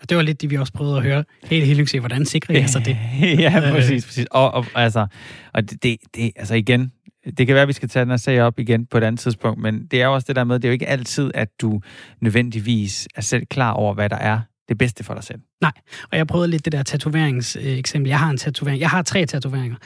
[0.00, 1.24] Og det var lidt det, vi også prøvede at høre.
[1.44, 2.96] Helt helt se, hvordan sikrer jeg sig det?
[3.44, 4.04] ja, præcis.
[4.04, 4.26] præcis.
[4.30, 5.06] Og, og, altså,
[5.54, 6.92] og det, det, altså igen,
[7.38, 9.20] det kan være, at vi skal tage den her sag op igen på et andet
[9.20, 11.48] tidspunkt, men det er jo også det der med, det er jo ikke altid, at
[11.60, 11.80] du
[12.20, 15.38] nødvendigvis er selv klar over, hvad der er det bedste for dig selv.
[15.60, 15.72] Nej,
[16.12, 18.08] og jeg prøvede lidt det der tatoveringseksempel.
[18.08, 18.80] Jeg har en tatovering.
[18.80, 19.76] Jeg har tre tatoveringer,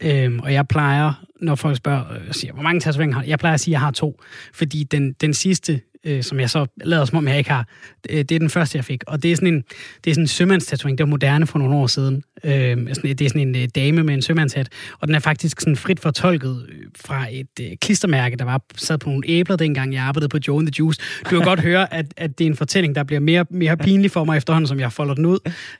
[0.00, 3.28] øhm, og jeg plejer, når folk spørger, øh, siger, hvor mange tatoveringer har jeg?
[3.28, 4.20] Jeg plejer at sige, at jeg har to,
[4.54, 7.66] fordi den, den sidste øh, som jeg så lader som om, jeg ikke har.
[8.08, 9.04] Det er den første, jeg fik.
[9.06, 9.64] Og det er sådan en,
[10.04, 10.98] det er sådan en sømandstatuering.
[10.98, 12.22] Det var moderne for nogle år siden.
[12.44, 12.50] Øh,
[13.02, 14.68] det er sådan en øh, dame med en sømandshat.
[15.00, 19.00] Og den er faktisk sådan frit fortolket øh, fra et øh, klistermærke, der var sat
[19.00, 21.00] på nogle æbler, dengang jeg arbejdede på Joe and the Juice.
[21.24, 24.10] Du kan godt høre, at, at det er en fortælling, der bliver mere, mere pinlig
[24.10, 25.38] for mig efterhånden, som jeg folder den ud.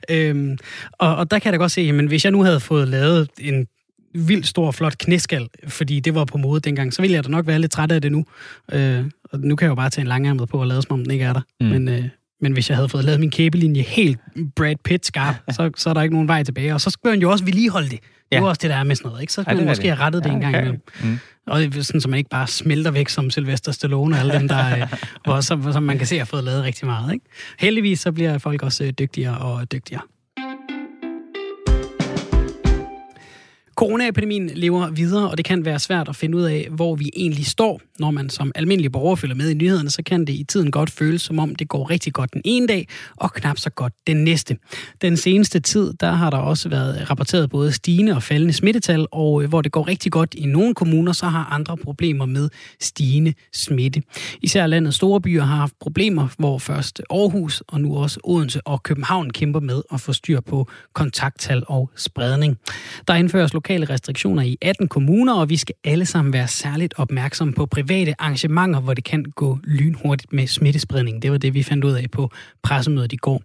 [0.09, 0.57] Øh,
[0.91, 3.29] og, og der kan jeg da godt se, at hvis jeg nu havde fået lavet
[3.39, 3.67] en
[4.13, 7.47] vildt stor, flot knæskal, fordi det var på mode dengang, så ville jeg da nok
[7.47, 8.25] være lidt træt af det nu.
[8.71, 11.03] Øh, og nu kan jeg jo bare tage en langærmet på og lade som om
[11.03, 11.41] den ikke er der.
[11.61, 11.67] Mm.
[11.67, 12.03] Men, øh,
[12.41, 14.19] men hvis jeg havde fået lavet min kæbelinje helt
[14.55, 16.73] Brad Pitt skarp, så, så er der ikke nogen vej tilbage.
[16.73, 17.99] Og så skal man jo også vedligeholde det.
[18.01, 18.47] Det er ja.
[18.47, 19.21] også det, der er med sådan noget.
[19.21, 19.33] Ikke?
[19.33, 19.91] Så skal ja, man måske det.
[19.91, 20.61] have rettet det ja, en gang okay.
[20.61, 20.81] imellem.
[21.03, 21.19] Mm.
[21.47, 24.81] Og sådan, så man ikke bare smelter væk som Sylvester Stallone og alle dem, der,
[24.81, 24.87] øh,
[25.23, 27.13] hvor, som, som man kan se har fået lavet rigtig meget.
[27.13, 27.25] Ikke?
[27.59, 30.01] Heldigvis så bliver folk også øh, dygtigere og dygtigere.
[33.81, 37.45] Coronaepidemien lever videre, og det kan være svært at finde ud af, hvor vi egentlig
[37.45, 37.81] står.
[37.99, 40.89] Når man som almindelig borger følger med i nyhederne, så kan det i tiden godt
[40.89, 44.23] føles, som om det går rigtig godt den ene dag, og knap så godt den
[44.23, 44.57] næste.
[45.01, 49.43] Den seneste tid, der har der også været rapporteret både stigende og faldende smittetal, og
[49.43, 53.33] øh, hvor det går rigtig godt i nogle kommuner, så har andre problemer med stigende
[53.53, 54.03] smitte.
[54.41, 58.83] Især landets store byer har haft problemer, hvor først Aarhus og nu også Odense og
[58.83, 62.57] København kæmper med at få styr på kontakttal og spredning.
[63.07, 67.53] Der indføres lokale restriktioner i 18 kommuner, og vi skal alle sammen være særligt opmærksomme
[67.53, 71.21] på private arrangementer, hvor det kan gå lynhurtigt med smittespredning.
[71.21, 72.29] Det var det, vi fandt ud af på
[72.63, 73.43] pressemødet i går.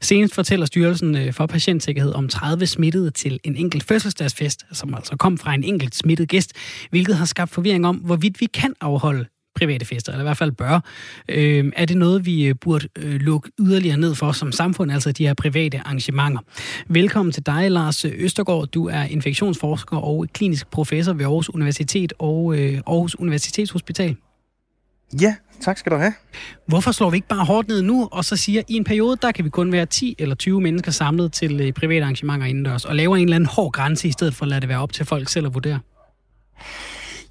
[0.00, 5.16] Senest fortæller Styrelsen øh, for Patientsikkerhed om 30 smittede til en enkelt fødselsdagsfest, som altså
[5.16, 6.52] kom fra en enkelt smittet gæst,
[6.90, 10.52] hvilket har skabt forvirring om, hvorvidt vi kan afholde private fester, eller i hvert fald
[10.52, 10.80] bør.
[11.28, 15.12] Øh, er det noget, vi øh, burde øh, lukke yderligere ned for som samfund, altså
[15.12, 16.40] de her private arrangementer?
[16.88, 18.66] Velkommen til dig, Lars Østergaard.
[18.66, 24.16] Du er infektionsforsker og klinisk professor ved Aarhus Universitet og øh, Aarhus Universitetshospital.
[25.20, 26.12] Ja, tak skal du have.
[26.66, 29.16] Hvorfor slår vi ikke bare hårdt ned nu, og så siger, at i en periode,
[29.22, 32.84] der kan vi kun være 10 eller 20 mennesker samlet til øh, private arrangementer indendørs,
[32.84, 34.92] og laver en eller anden hård grænse, i stedet for at lade det være op
[34.92, 35.80] til folk selv at vurdere?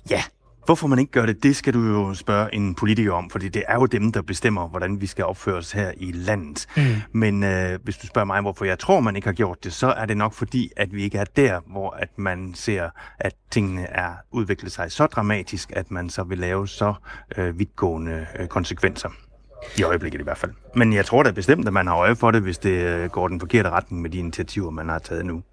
[0.09, 0.23] Ja,
[0.65, 3.63] Hvorfor man ikke gør det, det skal du jo spørge en politiker om, fordi det
[3.67, 6.67] er jo dem, der bestemmer, hvordan vi skal opføre os her i landet.
[6.77, 6.83] Mm.
[7.11, 9.87] Men øh, hvis du spørger mig, hvorfor jeg tror, man ikke har gjort det, så
[9.87, 12.89] er det nok fordi, at vi ikke er der, hvor at man ser,
[13.19, 16.93] at tingene er udviklet sig så dramatisk, at man så vil lave så
[17.37, 19.09] øh, vidtgående øh, konsekvenser.
[19.77, 20.51] I øjeblikket i hvert fald.
[20.75, 23.27] Men jeg tror da bestemt, at man har øje for det, hvis det øh, går
[23.27, 25.43] den forkerte retning med de initiativer, man har taget nu.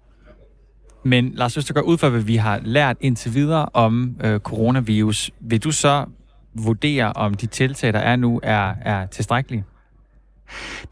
[1.03, 5.63] Men Lars Østergaard, ud fra hvad vi har lært indtil videre om øh, coronavirus, vil
[5.63, 6.05] du så
[6.53, 9.63] vurdere, om de tiltag, der er nu, er, er tilstrækkelige?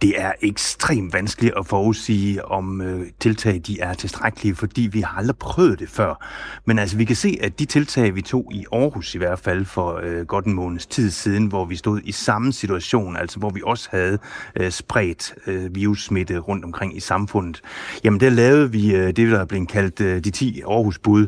[0.02, 5.18] Det er ekstremt vanskeligt at forudsige, om øh, tiltag de er tilstrækkelige, fordi vi har
[5.18, 6.28] aldrig prøvet det før.
[6.66, 9.66] Men altså, vi kan se, at de tiltag, vi tog i Aarhus i hvert fald
[9.66, 13.50] for øh, godt en måneds tid siden, hvor vi stod i samme situation, altså hvor
[13.50, 14.18] vi også havde
[14.56, 17.62] øh, spredt øh, virussmitte rundt omkring i samfundet,
[18.04, 21.22] jamen der lavede vi øh, det, der er blevet kaldt øh, de 10 Aarhus-bud,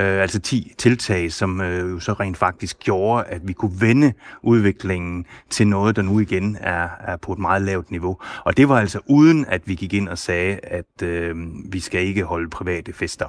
[0.00, 4.12] øh, altså 10 tiltag, som øh, jo så rent faktisk gjorde, at vi kunne vende
[4.42, 8.18] udviklingen til noget, der nu igen er, er på et meget lavt lavt niveau.
[8.44, 11.36] Og det var altså uden, at vi gik ind og sagde, at øh,
[11.72, 13.26] vi skal ikke holde private fester.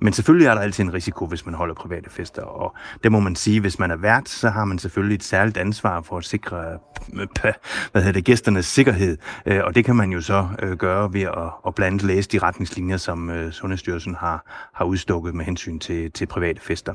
[0.00, 2.42] Men selvfølgelig er der altid en risiko, hvis man holder private fester.
[2.42, 5.56] Og det må man sige, hvis man er vært, så har man selvfølgelig et særligt
[5.56, 6.78] ansvar for at sikre
[7.92, 9.18] hvad hedder det, gæsternes sikkerhed.
[9.46, 12.28] Øh, og det kan man jo så øh, gøre ved at, at blandt andet læse
[12.28, 16.94] de retningslinjer, som øh, Sundhedsstyrelsen har, har udstukket med hensyn til, til private fester.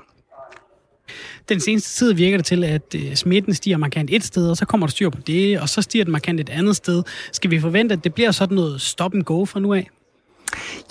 [1.49, 4.65] Den seneste tid virker det til, at øh, smitten stiger markant et sted, og så
[4.65, 7.03] kommer der styr på det, og så stiger den markant et andet sted.
[7.31, 9.89] Skal vi forvente, at det bliver sådan noget stop and go fra nu af?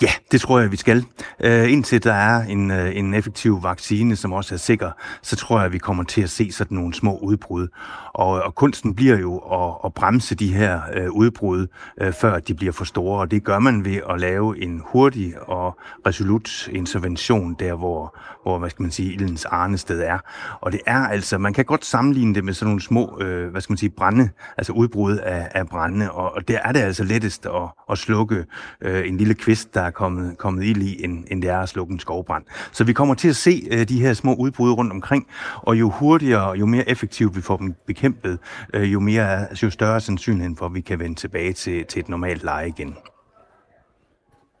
[0.01, 1.05] Ja, det tror jeg, vi skal.
[1.39, 4.91] Øh, indtil der er en, øh, en effektiv vaccine, som også er sikker,
[5.21, 7.67] så tror jeg, vi kommer til at se sådan nogle små udbrud.
[8.13, 11.67] Og, og kunsten bliver jo at, at bremse de her øh, udbrud,
[12.01, 13.19] øh, før de bliver for store.
[13.19, 18.59] Og det gør man ved at lave en hurtig og resolut intervention der, hvor, hvor
[18.59, 20.19] hvad skal man sige, ildens arnested er.
[20.61, 23.61] Og det er altså, man kan godt sammenligne det med sådan nogle små, øh, hvad
[23.61, 26.11] skal man sige, brænde, altså udbrud af, af brænde.
[26.11, 28.45] Og, og der er det altså lettest at, at slukke
[28.81, 31.69] øh, en lille kvist, der er kommet, kommet ild i, end, end det er at
[31.69, 32.43] slukke en skovbrand.
[32.71, 35.89] Så vi kommer til at se øh, de her små udbrud rundt omkring, og jo
[35.89, 38.39] hurtigere, og jo mere effektivt vi får dem bekæmpet,
[38.73, 42.09] øh, jo, mere, jo større sandsynlighed for, at vi kan vende tilbage til, til et
[42.09, 42.95] normalt leje igen.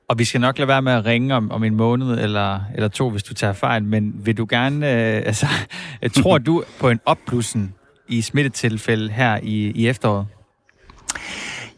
[0.09, 2.87] Og vi skal nok lade være med at ringe om, om en måned eller, eller
[2.87, 5.47] to, hvis du tager fejl, men vil du gerne, øh, altså,
[6.13, 7.73] tror du på en opblussen
[8.07, 10.27] i smittetilfælde her i, i efteråret?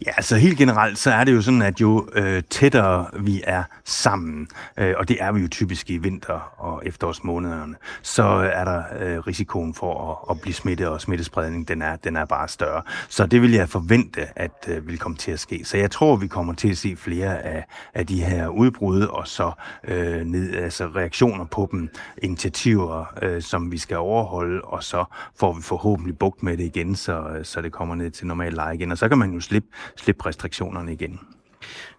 [0.05, 3.63] Ja, altså helt generelt, så er det jo sådan, at jo øh, tættere vi er
[3.85, 4.47] sammen,
[4.77, 8.23] øh, og det er vi jo typisk i vinter- og efterårsmånederne, så
[8.53, 12.25] er der øh, risikoen for at, at blive smittet, og smittespredning, den er, den er
[12.25, 12.81] bare større.
[13.09, 15.61] Så det vil jeg forvente, at øh, vil komme til at ske.
[15.65, 19.27] Så jeg tror, vi kommer til at se flere af, af de her udbrud, og
[19.27, 19.51] så
[19.87, 21.89] øh, ned, altså reaktioner på dem,
[22.23, 25.03] initiativer, øh, som vi skal overholde, og så
[25.39, 28.53] får vi forhåbentlig bugt med det igen, så, øh, så det kommer ned til normal
[28.53, 28.91] leje igen.
[28.91, 29.67] Og så kan man jo slippe
[29.97, 31.19] slippe restriktionerne igen.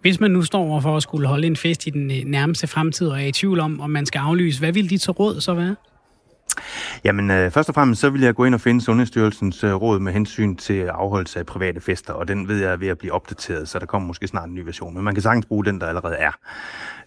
[0.00, 2.66] Hvis man nu står over for at skulle holde en fest i den øh, nærmeste
[2.66, 5.40] fremtid og er i tvivl om, om man skal aflyse, hvad vil dit så råd
[5.40, 5.76] så være?
[7.04, 9.98] Jamen, øh, først og fremmest så vil jeg gå ind og finde Sundhedsstyrelsens øh, råd
[9.98, 13.12] med hensyn til afholdelse af private fester, og den ved jeg er ved at blive
[13.12, 15.80] opdateret, så der kommer måske snart en ny version, men man kan sagtens bruge den,
[15.80, 16.30] der allerede er.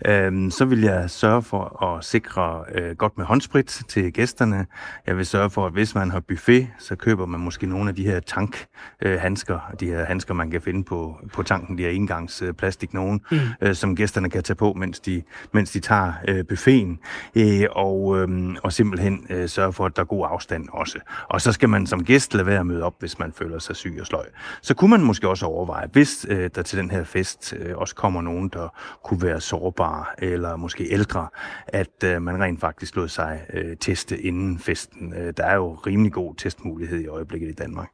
[0.05, 4.65] Øhm, så vil jeg sørge for at sikre øh, godt med håndsprit til gæsterne.
[5.07, 7.95] Jeg vil sørge for, at hvis man har buffet, så køber man måske nogle af
[7.95, 11.89] de her tankhandsker, øh, de her handsker, man kan finde på, på tanken, de her
[11.89, 13.37] engangs øh, plastik nogen, mm.
[13.61, 15.23] øh, som gæsterne kan tage på, mens de,
[15.53, 16.99] mens de tager øh, buffeten,
[17.35, 20.99] øh, og, øh, og simpelthen øh, Øh, sørge for, at der er god afstand også.
[21.29, 23.75] Og så skal man som gæst lade være at møde op, hvis man føler sig
[23.75, 24.25] syg og sløj.
[24.61, 27.95] Så kunne man måske også overveje, hvis øh, der til den her fest øh, også
[27.95, 28.67] kommer nogen, der
[29.03, 31.27] kunne være sårbare eller måske ældre,
[31.67, 35.13] at øh, man rent faktisk lod sig øh, teste inden festen.
[35.13, 37.89] Øh, der er jo rimelig god testmulighed i øjeblikket i Danmark.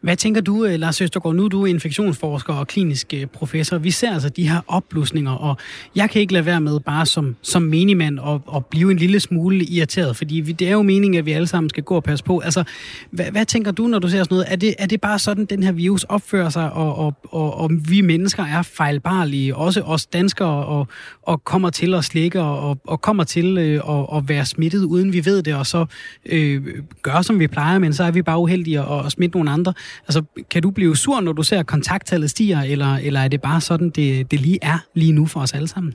[0.00, 1.34] Hvad tænker du, øh, Lars Østergaard?
[1.34, 3.78] Nu er du infektionsforsker og klinisk øh, professor.
[3.78, 5.56] Vi ser altså de her opblusninger, og
[5.96, 9.20] jeg kan ikke lade være med bare som, som menigmand og, og blive en lille
[9.20, 12.24] smule irriteret, fordi det er jo meningen, at vi alle sammen skal gå og passe
[12.24, 12.38] på.
[12.38, 12.64] Altså,
[13.10, 14.46] hvad, hvad tænker du, når du ser sådan noget?
[14.48, 17.70] Er det, er det bare sådan, den her virus opfører sig, og, og, og, og
[17.88, 20.88] vi mennesker er fejlbarlige, også os danskere, og,
[21.22, 25.12] og kommer til at slikke, og, og kommer til øh, at, at være smittet, uden
[25.12, 25.86] vi ved det, og så
[26.26, 26.62] øh,
[27.02, 29.72] gør, som vi plejer, men så er vi bare uheldige og, og smitte nogle andre.
[30.08, 33.60] Altså, kan du blive sur, når du ser kontakttallet stiger, eller, eller er det bare
[33.60, 35.94] sådan, det, det lige er lige nu for os alle sammen?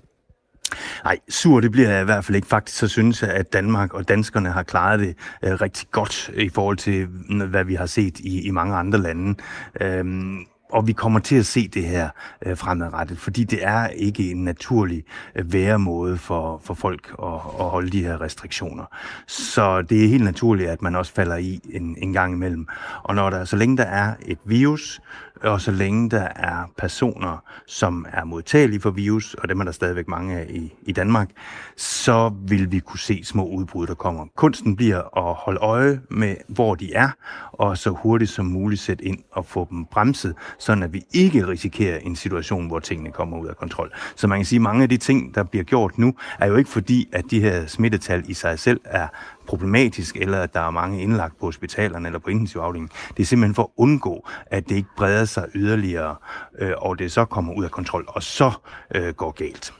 [1.03, 2.47] Nej, sur det bliver jeg i hvert fald ikke.
[2.47, 6.49] Faktisk så synes jeg, at Danmark og danskerne har klaret det øh, rigtig godt i
[6.49, 7.05] forhold til,
[7.49, 9.35] hvad vi har set i, i mange andre lande.
[9.81, 10.37] Øhm,
[10.69, 12.09] og vi kommer til at se det her
[12.45, 15.03] øh, fremadrettet, fordi det er ikke en naturlig
[15.35, 18.85] øh, væremåde for, for folk at, at holde de her restriktioner.
[19.27, 22.67] Så det er helt naturligt, at man også falder i en, en gang imellem.
[23.03, 25.01] Og når der, så længe der er et virus,
[25.41, 29.71] og så længe der er personer, som er modtagelige for virus, og dem er der
[29.71, 31.29] stadigvæk mange af i, i Danmark,
[31.77, 34.25] så vil vi kunne se små udbrud, der kommer.
[34.35, 37.09] Kunsten bliver at holde øje med, hvor de er,
[37.51, 41.47] og så hurtigt som muligt sætte ind og få dem bremset, sådan at vi ikke
[41.47, 43.91] risikerer en situation, hvor tingene kommer ud af kontrol.
[44.15, 46.55] Så man kan sige, at mange af de ting, der bliver gjort nu, er jo
[46.55, 49.07] ikke fordi, at de her smittetal i sig selv er
[49.47, 52.89] problematisk, eller at der er mange indlagt på hospitalerne eller på intensivafdelingen.
[53.17, 56.15] Det er simpelthen for at undgå, at det ikke breder sig yderligere,
[56.59, 58.51] øh, og det så kommer ud af kontrol, og så
[58.95, 59.73] øh, går galt.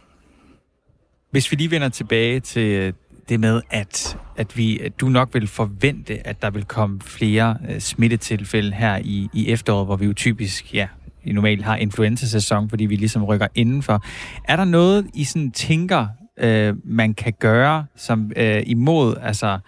[1.31, 2.93] Hvis vi lige vender tilbage til øh,
[3.29, 7.57] det med, at, at, vi, at du nok vil forvente, at der vil komme flere
[7.69, 10.87] øh, smittetilfælde her i, i efteråret, hvor vi jo typisk, ja,
[11.25, 14.03] normalt har influenza-sæson, fordi vi ligesom rykker indenfor.
[14.43, 16.07] Er der noget, I sådan tænker,
[16.37, 19.59] øh, man kan gøre som øh, imod, altså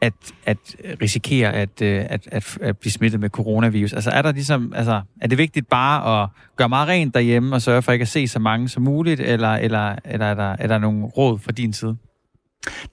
[0.00, 0.12] at,
[0.46, 3.92] at risikere at, øh, at, at, at blive smittet med coronavirus?
[3.92, 7.62] Altså er der ligesom, altså, er det vigtigt bare at gøre meget rent derhjemme og
[7.62, 10.66] sørge for ikke at se så mange som muligt, eller, eller, eller er, der, er
[10.66, 11.96] der nogle råd fra din side?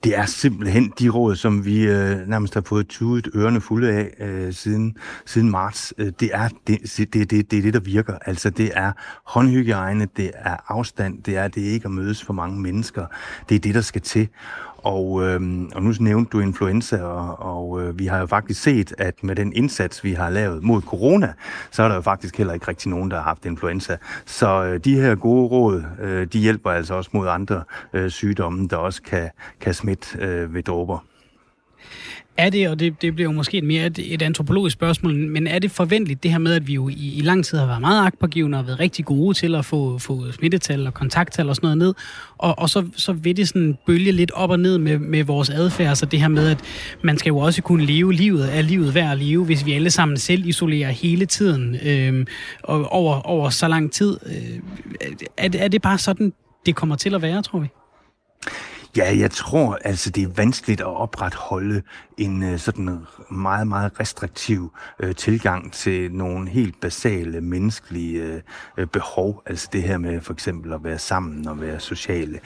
[0.04, 4.14] Det er simpelthen de råd, som vi øh, nærmest har fået tudet ørerne fulde af
[4.20, 4.96] øh, siden,
[5.26, 5.94] siden marts.
[5.98, 8.18] Øh, det, er det, det, det, det er det, der virker.
[8.26, 8.92] Altså det er
[9.24, 13.06] håndhygiejne, det er afstand, det er det ikke at mødes for mange mennesker.
[13.48, 14.28] Det er det, der skal til.
[14.78, 15.40] Og, øh,
[15.74, 19.36] og nu nævnte du influenza, og, og øh, vi har jo faktisk set, at med
[19.36, 21.32] den indsats, vi har lavet mod corona,
[21.70, 23.96] så er der jo faktisk heller ikke rigtig nogen, der har haft influenza.
[24.26, 27.62] Så øh, de her gode råd, øh, de hjælper altså også mod andre
[27.92, 31.07] øh, sygdomme, der også kan, kan smitte øh, ved dråber.
[32.38, 35.46] Er det, og det, det bliver jo måske et mere et, et antropologisk spørgsmål, men
[35.46, 37.80] er det forventeligt det her med, at vi jo i, i lang tid har været
[37.80, 41.66] meget agtpågivende og været rigtig gode til at få, få smittetal og kontakttal og sådan
[41.66, 41.94] noget ned,
[42.38, 45.50] og, og så, så vil det sådan bølge lidt op og ned med, med vores
[45.50, 46.64] adfærd, så det her med, at
[47.02, 49.90] man skal jo også kunne leve livet af livet værd at leve, hvis vi alle
[49.90, 52.26] sammen selv isolerer hele tiden øh,
[52.62, 54.18] og over, over så lang tid.
[54.26, 54.60] Øh,
[55.36, 56.32] er, er det bare sådan,
[56.66, 57.68] det kommer til at være, tror vi?
[58.96, 61.82] Ja, jeg tror altså, det er vanskeligt at opretholde
[62.18, 62.98] en øh, sådan
[63.30, 68.42] meget, meget restriktiv øh, tilgang til nogle helt basale menneskelige
[68.78, 69.42] øh, behov.
[69.46, 72.40] Altså det her med for eksempel at være sammen og være sociale.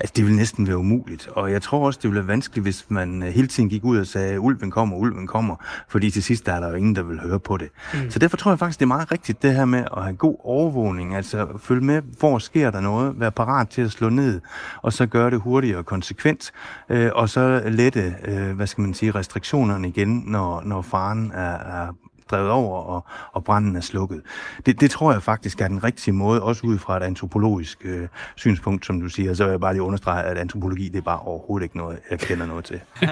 [0.00, 1.28] Altså det vil næsten være umuligt.
[1.28, 4.06] Og jeg tror også, det ville være vanskeligt, hvis man hele tiden gik ud og
[4.06, 5.56] sagde, ulven kommer, ulven kommer.
[5.88, 7.68] Fordi til sidst der er der jo ingen, der vil høre på det.
[7.94, 8.10] Mm.
[8.10, 10.36] Så derfor tror jeg faktisk, det er meget rigtigt det her med at have god
[10.44, 11.14] overvågning.
[11.14, 13.20] Altså følge med, hvor sker der noget.
[13.20, 14.40] Være parat til at slå ned.
[14.82, 16.52] Og så gøre det hurtigt og konsekvent.
[16.88, 21.82] Øh, og så lette, øh, hvad skal man sige, restriktionerne igen, når, når faren er,
[21.82, 21.92] er
[22.30, 24.20] drevet over, og, og branden er slukket.
[24.66, 28.08] Det, det tror jeg faktisk er den rigtige måde, også ud fra et antropologisk øh,
[28.36, 29.34] synspunkt, som du siger.
[29.34, 32.18] Så vil jeg bare lige understrege, at antropologi, det er bare overhovedet ikke noget, jeg
[32.18, 32.80] kender noget til.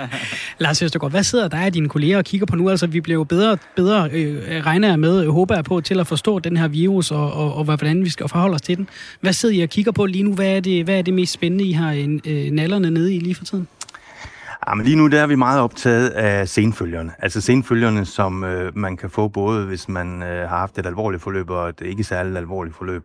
[0.58, 2.70] Lars Østergaard, hvad sidder der af dine kolleger og kigger på nu?
[2.70, 6.06] Altså, vi bliver jo bedre, bedre øh, regner jeg med, håber jeg på, til at
[6.06, 8.88] forstå den her virus, og, og, og hvordan vi skal forholde os til den.
[9.20, 10.32] Hvad sidder I og kigger på lige nu?
[10.32, 11.92] Hvad er det, hvad er det mest spændende, I har
[12.26, 13.68] øh, nallerne nede i lige for tiden?
[14.68, 17.12] Ja, men lige nu der er vi meget optaget af senfølgerne.
[17.18, 21.22] Altså senfølgerne, som øh, man kan få både, hvis man øh, har haft et alvorligt
[21.22, 23.04] forløb og et ikke særligt alvorligt forløb.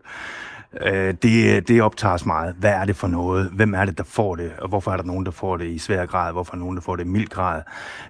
[0.81, 2.55] Øh, det, det optager os meget.
[2.59, 3.49] Hvad er det for noget?
[3.53, 4.51] Hvem er det, der får det?
[4.57, 6.31] Og hvorfor er der nogen, der får det i svær grad?
[6.31, 7.61] Hvorfor er der nogen, der får det i mild grad?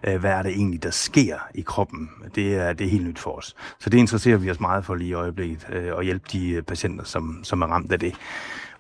[0.04, 2.10] Øh, hvad er det egentlig, der sker i kroppen?
[2.36, 3.56] Det er, det er helt nyt for os.
[3.80, 7.06] Så det interesserer vi os meget for lige i øjeblikket, øh, at hjælpe de patienter,
[7.06, 8.14] som, som er ramt af det.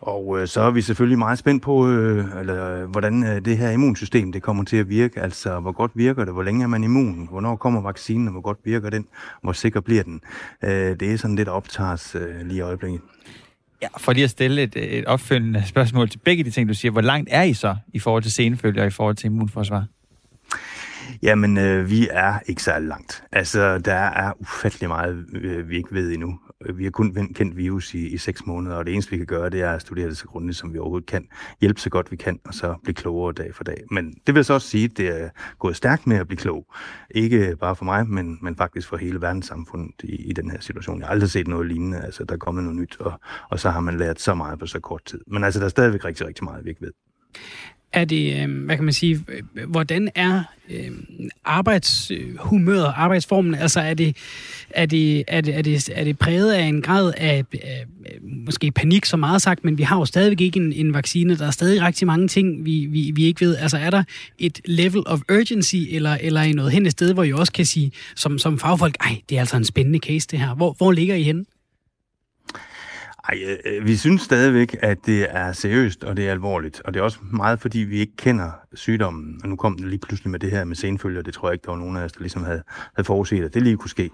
[0.01, 3.57] Og øh, så er vi selvfølgelig meget spændt på, øh, eller, øh, hvordan øh, det
[3.57, 5.21] her immunsystem det kommer til at virke.
[5.21, 6.33] Altså, hvor godt virker det?
[6.33, 7.27] Hvor længe er man immun?
[7.31, 8.27] Hvornår kommer vaccinen?
[8.27, 9.07] Og hvor godt virker den?
[9.43, 10.21] Hvor sikker bliver den?
[10.63, 13.01] Øh, det er sådan lidt optages øh, lige i øjeblikket.
[13.81, 16.91] Ja, for lige at stille et, et opfølgende spørgsmål til begge de ting, du siger.
[16.91, 19.85] Hvor langt er I så i forhold til senfølger og i forhold til immunforsvar?
[21.23, 23.23] Jamen, øh, vi er ikke særlig langt.
[23.31, 26.39] Altså, der er ufattelig meget, øh, vi ikke ved endnu.
[26.73, 29.49] Vi har kun kendt virus i, i seks måneder, og det eneste, vi kan gøre,
[29.49, 31.27] det er at studere det så grundigt, som vi overhovedet kan.
[31.61, 33.83] Hjælpe så godt vi kan, og så blive klogere dag for dag.
[33.91, 36.65] Men det vil så også sige, at det er gået stærkt med at blive klog.
[37.11, 40.99] Ikke bare for mig, men, men faktisk for hele verdenssamfundet i, i den her situation.
[40.99, 42.01] Jeg har aldrig set noget lignende.
[42.01, 43.13] Altså, der er kommet noget nyt, og,
[43.49, 45.21] og så har man lært så meget på så kort tid.
[45.27, 46.91] Men altså, der er stadigvæk rigtig, rigtig meget, vi ikke ved
[47.93, 49.25] er det, øhm, hvad kan man sige,
[49.67, 53.55] hvordan er øhm, arbejdshumøret, arbejdsformen?
[53.55, 54.17] Altså er det,
[54.69, 57.85] er, det, er, det, er, det, er det præget af en grad af, af
[58.47, 61.37] måske panik, så meget sagt, men vi har jo stadigvæk ikke en, en vaccine.
[61.37, 63.55] Der er stadig rigtig mange ting, vi, vi, vi ikke ved.
[63.55, 64.03] Altså er der
[64.39, 67.65] et level of urgency, eller, eller i noget hen et sted, hvor I også kan
[67.65, 70.55] sige, som, som fagfolk, ej, det er altså en spændende case det her.
[70.55, 71.45] Hvor, hvor ligger I henne?
[73.29, 76.81] Ej, øh, vi synes stadigvæk, at det er seriøst, og det er alvorligt.
[76.85, 79.39] Og det er også meget, fordi vi ikke kender sygdommen.
[79.43, 81.21] Og nu kom den lige pludselig med det her med senfølger.
[81.21, 82.63] Det tror jeg ikke, der var nogen af os, der ligesom havde,
[82.95, 84.09] havde forudset, at det lige kunne ske.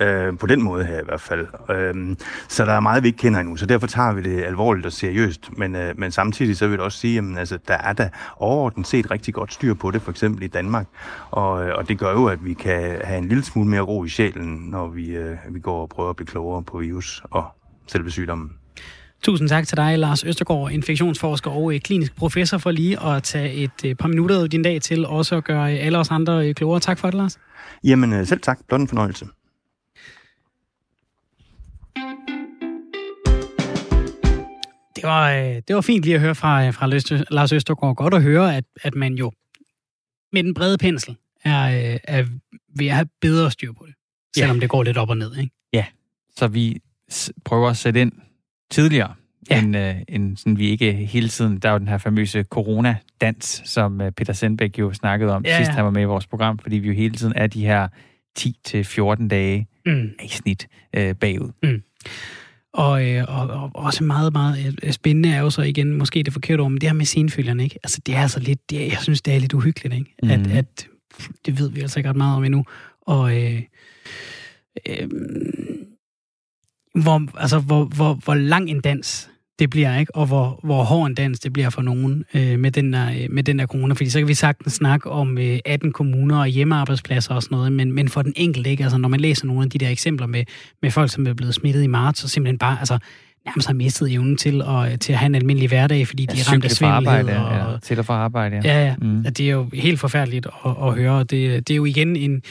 [0.00, 0.06] Ja.
[0.06, 1.46] Øh, på den måde her i hvert fald.
[1.70, 2.16] Øh,
[2.48, 3.56] så der er meget, vi ikke kender endnu.
[3.56, 5.58] Så derfor tager vi det alvorligt og seriøst.
[5.58, 8.86] Men, øh, men samtidig så vil jeg også sige, at altså, der er der overordnet
[8.86, 10.86] set rigtig godt styr på det, for eksempel i Danmark.
[11.30, 14.04] Og, øh, og det gør jo, at vi kan have en lille smule mere ro
[14.04, 17.44] i sjælen, når vi, øh, vi går og prøver at blive klogere på virus og
[17.90, 18.50] selve sygdommen.
[19.22, 23.52] Tusind tak til dig, Lars Østergaard, infektionsforsker og øh, klinisk professor, for lige at tage
[23.52, 26.54] et øh, par minutter ud din dag til også at gøre alle os andre øh,
[26.54, 26.80] klogere.
[26.80, 27.38] Tak for det, Lars.
[27.84, 28.58] Jamen, selv tak.
[28.68, 29.26] Blot en fornøjelse.
[34.96, 35.30] Det var,
[35.68, 36.86] det var fint lige at høre fra, fra
[37.30, 37.96] Lars Østergaard.
[37.96, 39.32] Godt at høre, at, at man jo
[40.32, 42.24] med den brede pensel er, er
[42.76, 43.94] ved at have bedre styr på det.
[44.36, 44.60] Selvom ja.
[44.60, 45.52] det går lidt op og ned, ikke?
[45.72, 45.84] Ja,
[46.36, 46.80] så vi
[47.44, 48.12] prøver at sætte ind
[48.70, 49.14] tidligere,
[49.50, 49.62] ja.
[49.62, 51.58] end, øh, end sådan, vi ikke hele tiden...
[51.58, 55.56] Der er jo den her famøse corona-dans, som øh, Peter Sendbæk jo snakkede om ja,
[55.56, 57.88] sidst, han var med i vores program, fordi vi jo hele tiden er de her
[58.38, 60.10] 10-14 dage mm.
[60.22, 61.50] i snit øh, bagud.
[61.62, 61.82] Mm.
[62.72, 66.32] Og, øh, og, og også meget, meget øh, spændende er jo så igen, måske det
[66.32, 67.78] forkerte ord, men det her med senfølgerne, ikke?
[67.82, 70.14] Altså, det er altså lidt, det er, jeg synes, det er lidt uhyggeligt, ikke?
[70.22, 70.30] Mm.
[70.30, 70.86] At, at,
[71.46, 72.64] det ved vi altså ikke ret meget om endnu.
[73.00, 73.62] Og øh,
[74.88, 75.08] øh,
[76.94, 80.14] hvor, altså, hvor, hvor, hvor lang en dans det bliver, ikke?
[80.14, 83.26] og hvor, hvor hård en dans det bliver for nogen øh, med, den der, øh,
[83.30, 83.94] med den der corona.
[83.94, 87.72] Fordi så kan vi sagtens snakke om øh, 18 kommuner og hjemmearbejdspladser og sådan noget,
[87.72, 88.82] men, men for den enkelte, ikke?
[88.82, 90.44] Altså, når man læser nogle af de der eksempler med,
[90.82, 92.98] med folk, som er blevet smittet i marts, så simpelthen bare, altså,
[93.46, 96.52] nærmest har mistet evnen til at, til at have en almindelig hverdag, fordi de er
[96.52, 97.36] ramt af svimmelhed.
[97.36, 98.78] Og, ja, til og fra arbejde, ja.
[98.78, 98.94] Ja, ja.
[99.02, 99.24] Mm.
[99.24, 101.18] Det er jo helt forfærdeligt at, at høre.
[101.18, 102.42] Det, det er jo igen en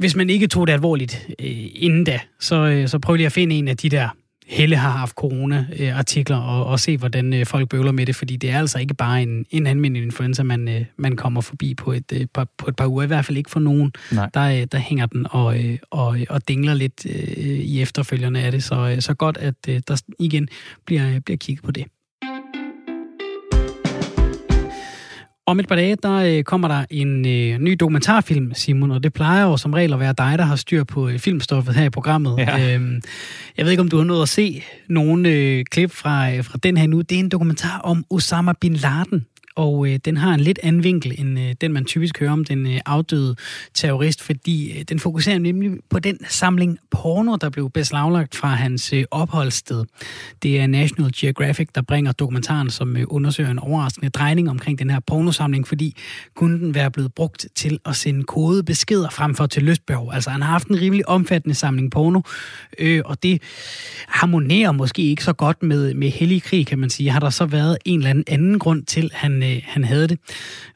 [0.00, 3.32] hvis man ikke tog det alvorligt øh, inden da, så, øh, så prøv lige at
[3.32, 4.08] finde en af de der
[4.46, 8.50] Helle har haft corona-artikler og, og se, hvordan øh, folk bøvler med det, fordi det
[8.50, 12.12] er altså ikke bare en, en almindelig influenza, man, øh, man kommer forbi på et,
[12.12, 13.04] øh, på, på et par uger.
[13.04, 13.92] I hvert fald ikke for nogen.
[14.34, 18.52] Der, øh, der hænger den og, øh, og, og dingler lidt øh, i efterfølgerne af
[18.52, 18.64] det.
[18.64, 20.48] Så, øh, så godt, at øh, der igen
[20.86, 21.84] bliver, bliver kigget på det.
[25.50, 29.12] Om et par dage, der øh, kommer der en øh, ny dokumentarfilm, Simon, og det
[29.12, 31.90] plejer jo som regel at være dig, der har styr på øh, filmstoffet her i
[31.90, 32.34] programmet.
[32.38, 32.74] Ja.
[32.74, 33.02] Øhm,
[33.56, 36.58] jeg ved ikke, om du har nået at se nogle øh, klip fra, øh, fra
[36.62, 37.00] den her nu.
[37.00, 39.26] Det er en dokumentar om Osama Bin Laden,
[39.60, 42.44] og øh, den har en lidt anden vinkel, end øh, den man typisk hører om
[42.44, 43.36] den øh, afdøde
[43.74, 48.92] terrorist, fordi øh, den fokuserer nemlig på den samling porno, der blev beslaglagt fra hans
[48.92, 49.84] øh, opholdssted.
[50.42, 54.90] Det er National Geographic, der bringer dokumentaren, som øh, undersøger en overraskende drejning omkring den
[54.90, 55.96] her pornosamling, fordi
[56.36, 60.10] kunne den være blevet brugt til at sende kodebeskeder frem for til lystbehov.
[60.12, 62.20] Altså han har haft en rimelig omfattende samling porno,
[62.78, 63.42] øh, og det
[64.08, 67.10] harmonerer måske ikke så godt med, med hellig krig, kan man sige.
[67.10, 69.84] Har der så været en eller anden anden grund til, at han øh, Øh, han
[69.84, 70.18] havde det.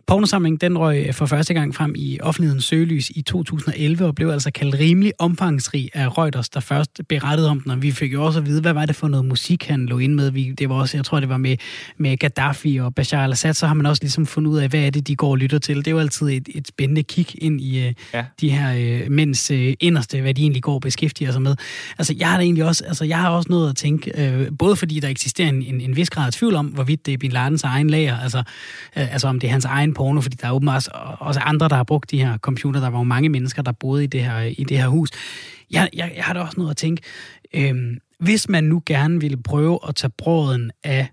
[0.06, 4.50] Pornosamlingen den røg for første gang frem i offentlighedens søgelys i 2011 og blev altså
[4.50, 8.38] kaldt rimelig omfangsrig af Reuters, der først berettede om den, og vi fik jo også
[8.38, 10.30] at vide, hvad var det for noget musik, han lå ind med.
[10.30, 11.56] Vi, det var også, jeg tror, det var med,
[11.96, 14.90] med Gaddafi og Bashar al-Assad, så har man også ligesom fundet ud af, hvad er
[14.90, 15.76] det, de går og lytter til.
[15.76, 18.24] Det er jo altid et, et spændende kig ind i uh, ja.
[18.40, 21.56] de her uh, mænds uh, inderste, hvad de egentlig går og beskæftiger sig med.
[21.98, 24.76] Altså, jeg har da egentlig også, altså, jeg har også noget at tænke, uh, både
[24.76, 27.32] fordi der eksisterer en, en, en vis grad af tvivl om, hvorvidt det er Bin
[27.32, 30.52] Ladens egen lager, altså, uh, altså om det er hans egen porno, fordi der er
[30.52, 32.80] åbenbart også, også andre, der har brugt de her computer.
[32.80, 35.10] Der var jo mange mennesker, der boede i det her, i det her hus.
[35.70, 37.02] Jeg, jeg, jeg har da også noget at tænke.
[37.54, 41.08] Øhm, hvis man nu gerne ville prøve at tage brøden af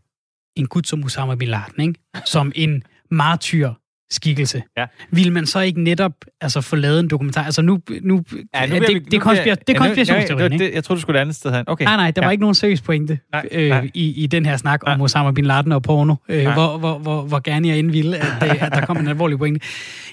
[0.55, 1.99] en gut som Osama Bin Laden, ikke?
[2.25, 3.73] som en martyr
[4.11, 4.63] skikkelse.
[4.77, 4.85] Ja.
[5.11, 7.43] Vil man så ikke netop altså, få lavet en dokumentar?
[7.43, 8.23] Altså nu, nu,
[8.55, 10.73] ja, nu det, vi, det, det, konspira- det er konspirationsteorien, ikke?
[10.73, 11.63] Jeg tror du skulle et andet sted hen.
[11.67, 11.85] Okay.
[11.85, 12.27] Nej, nej, der ja.
[12.27, 13.89] var ikke nogen seriøs pointe nej, øh, nej.
[13.93, 14.93] I, i den her snak nej.
[14.93, 18.17] om Osama Bin Laden og porno, øh, hvor, hvor, hvor, hvor gerne jeg end ville,
[18.17, 19.59] at, øh, at der kom en alvorlig pointe.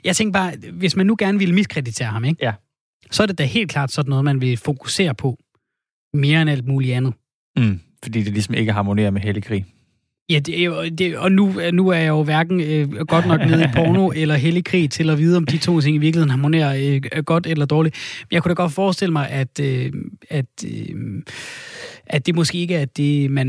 [0.04, 2.44] Jeg tænker bare, hvis man nu gerne ville miskreditere ham, ikke?
[2.44, 2.52] Ja.
[3.10, 5.38] så er det da helt klart sådan noget, man vil fokusere på
[6.14, 7.14] mere end alt muligt andet.
[7.56, 9.66] Mm, fordi det ligesom ikke harmonerer med hellig krig.
[10.30, 13.40] Ja, det er jo, det, og nu, nu er jeg jo hverken øh, godt nok
[13.40, 16.30] nede i porno eller hellig krig til at vide, om de to ting i virkeligheden
[16.30, 17.96] harmonerer øh, godt eller dårligt.
[18.20, 19.92] Men jeg kunne da godt forestille mig, at, øh,
[20.30, 21.22] at, øh,
[22.06, 23.48] at det måske ikke er det, man...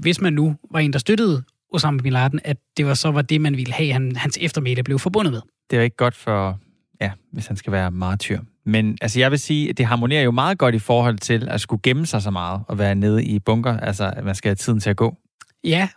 [0.00, 1.42] Hvis man nu var en, der støttede
[1.72, 4.82] Osama Bin Laden, at det var så var det, man ville have, han, hans eftermæle
[4.82, 5.40] blev forbundet med.
[5.70, 6.58] Det er ikke godt for,
[7.00, 8.40] ja, hvis han skal være martyr.
[8.66, 11.60] Men altså, jeg vil sige, at det harmonerer jo meget godt i forhold til at
[11.60, 13.78] skulle gemme sig så meget og være nede i bunker.
[13.78, 15.16] Altså, at man skal have tiden til at gå.
[15.64, 15.88] Ja,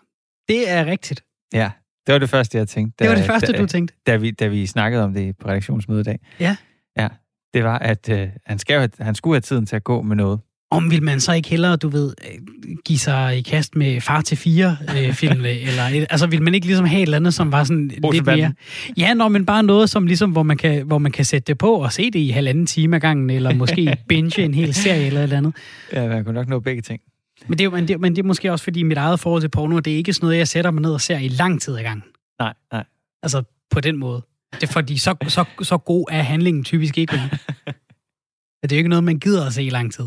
[0.49, 1.23] det er rigtigt.
[1.53, 1.71] Ja,
[2.07, 2.95] det var det første, jeg tænkte.
[2.99, 3.95] Da, det var det første, da, du tænkte?
[4.07, 6.19] Da vi, da vi snakkede om det på redaktionsmødet i dag.
[6.39, 6.55] Ja.
[6.97, 7.07] Ja,
[7.53, 10.15] det var, at øh, han, skal have, han skulle have tiden til at gå med
[10.15, 10.39] noget.
[10.71, 12.39] Om vil man så ikke hellere, du ved, øh,
[12.85, 16.67] give sig i kast med far til fire øh, film, eller altså vil man ikke
[16.67, 18.53] ligesom have et eller andet, som var sådan lidt mere...
[18.97, 21.57] Ja, når men bare noget, som ligesom, hvor man, kan, hvor man kan sætte det
[21.57, 25.05] på og se det i halvanden time ad gangen, eller måske binge en hel serie
[25.05, 25.55] eller et eller andet.
[25.93, 27.01] Ja, man kunne nok nå begge ting.
[27.47, 29.49] Men det, er, men, det, men det er måske også, fordi mit eget forhold til
[29.49, 31.77] porno, det er ikke sådan noget, jeg sætter mig ned og ser i lang tid
[31.77, 32.03] ad gangen.
[32.39, 32.83] Nej, nej.
[33.23, 34.21] Altså på den måde.
[34.51, 37.13] Det er fordi, så, så, så god er handlingen typisk ikke.
[38.63, 40.05] det er jo ikke noget, man gider at se i lang tid.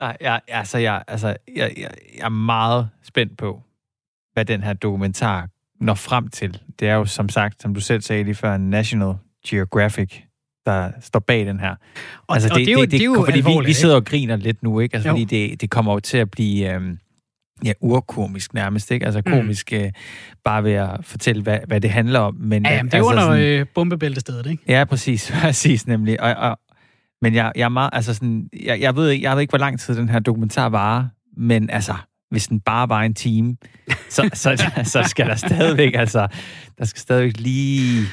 [0.00, 3.62] Nej, jeg, altså, jeg, altså, jeg, jeg, jeg er meget spændt på,
[4.32, 5.48] hvad den her dokumentar
[5.80, 6.62] når frem til.
[6.80, 9.14] Det er jo, som sagt, som du selv sagde lige før, National
[9.46, 10.22] Geographic,
[10.72, 11.74] der står bag den her.
[12.26, 13.72] Og, altså, det, og det, det, er jo, det, det er jo fordi vi, vi
[13.72, 14.94] sidder og griner lidt nu, ikke?
[14.94, 15.12] Altså, jo.
[15.12, 16.74] fordi det, det kommer jo til at blive...
[16.74, 16.98] Øhm,
[17.64, 19.06] ja, urkomisk nærmest, ikke?
[19.06, 19.78] Altså komisk mm.
[19.78, 19.92] øh,
[20.44, 22.34] bare ved at fortælle, hvad, hvad det handler om.
[22.34, 24.62] Men, ja, jamen, det er altså, under sådan, øh, bombebæltestedet, ikke?
[24.68, 26.20] Ja, præcis, præcis nemlig.
[26.20, 26.58] Og, og,
[27.22, 29.80] men jeg, jeg er meget, altså sådan, jeg, jeg, ved, jeg ved ikke, hvor lang
[29.80, 31.04] tid den her dokumentar varer,
[31.36, 31.94] men altså,
[32.30, 33.56] hvis den bare var en time,
[34.08, 36.28] så, så, så skal der stadigvæk, altså,
[36.78, 38.06] der skal stadigvæk lige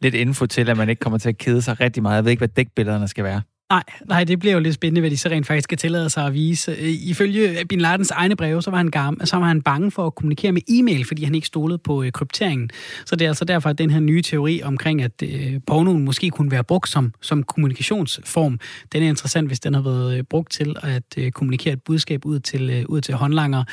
[0.00, 2.16] lidt info til, at man ikke kommer til at kede sig rigtig meget.
[2.16, 3.42] Jeg ved ikke, hvad dækbillederne skal være.
[3.70, 6.26] Nej, nej, det bliver jo lidt spændende, hvad de så rent faktisk skal tillade sig
[6.26, 6.72] at vise.
[6.72, 10.06] Øh, ifølge Bin Ladens egne breve, så var han, gammel, så var han bange for
[10.06, 12.70] at kommunikere med e-mail, fordi han ikke stolede på øh, krypteringen.
[13.06, 16.30] Så det er altså derfor, at den her nye teori omkring, at øh, pornoen måske
[16.30, 18.60] kunne være brugt som, som kommunikationsform,
[18.92, 22.26] den er interessant, hvis den har været øh, brugt til at øh, kommunikere et budskab
[22.26, 23.64] ud til, øh, ud til håndlanger.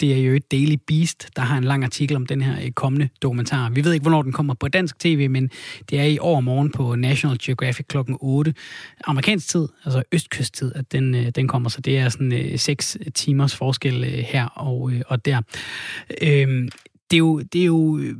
[0.00, 2.70] Det er jo et Daily Beast, der har en lang artikel om den her øh,
[2.70, 3.70] kommende dokumentar.
[3.70, 5.50] Vi ved ikke, hvornår den kommer på dansk tv, men
[5.90, 7.96] det er i år morgen på National Geographic kl.
[8.20, 8.54] 8.
[9.04, 11.68] Amerikansk dansk tid, altså østkysttid, at den, øh, den kommer.
[11.68, 12.58] Så det er sådan øh,
[13.14, 15.42] timers forskel øh, her og, øh, og der.
[16.22, 16.68] Øh,
[17.10, 17.40] det er jo...
[17.40, 18.16] Det er jo øh,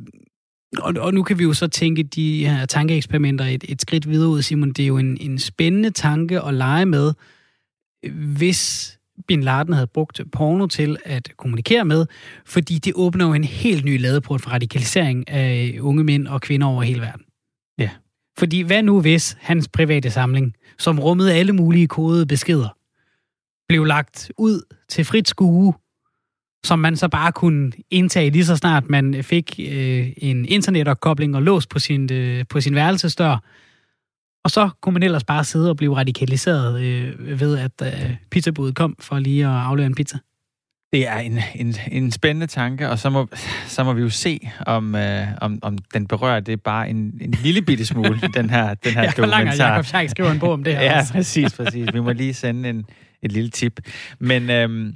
[0.79, 4.29] og, og nu kan vi jo så tænke de her tankeeksperimenter et, et skridt videre
[4.29, 4.73] ud, Simon.
[4.73, 7.13] Det er jo en, en spændende tanke at lege med,
[8.13, 8.99] hvis
[9.29, 12.07] Bin Laden havde brugt porno til at kommunikere med,
[12.47, 16.67] fordi det åbner jo en helt ny ladeport for radikalisering af unge mænd og kvinder
[16.67, 17.23] over hele verden.
[18.39, 22.69] Fordi hvad nu hvis hans private samling, som rummede alle mulige kodede beskeder,
[23.69, 25.75] blev lagt ud til frit skue,
[26.65, 31.43] som man så bare kunne indtage lige så snart man fik øh, en internetopkobling og
[31.43, 33.39] lås på sin, øh, på sin værelsesdør.
[34.45, 38.75] Og så kunne man ellers bare sidde og blive radikaliseret øh, ved, at øh, pizzabudet
[38.75, 40.19] kom for lige at aflevere en pizza.
[40.93, 43.29] Det er en, en, en spændende tanke, og så må,
[43.67, 47.31] så må vi jo se, om, øh, om, om den berører det bare en, en
[47.31, 49.43] lille bitte smule, den her, den her jeg dokumentar.
[49.43, 50.83] Jeg Jacob Scheik skriver en bog om det her.
[50.93, 51.13] ja, også.
[51.13, 51.89] præcis, præcis.
[51.93, 52.87] Vi må lige sende en,
[53.23, 53.81] et lille tip.
[54.19, 54.95] Men, øhm,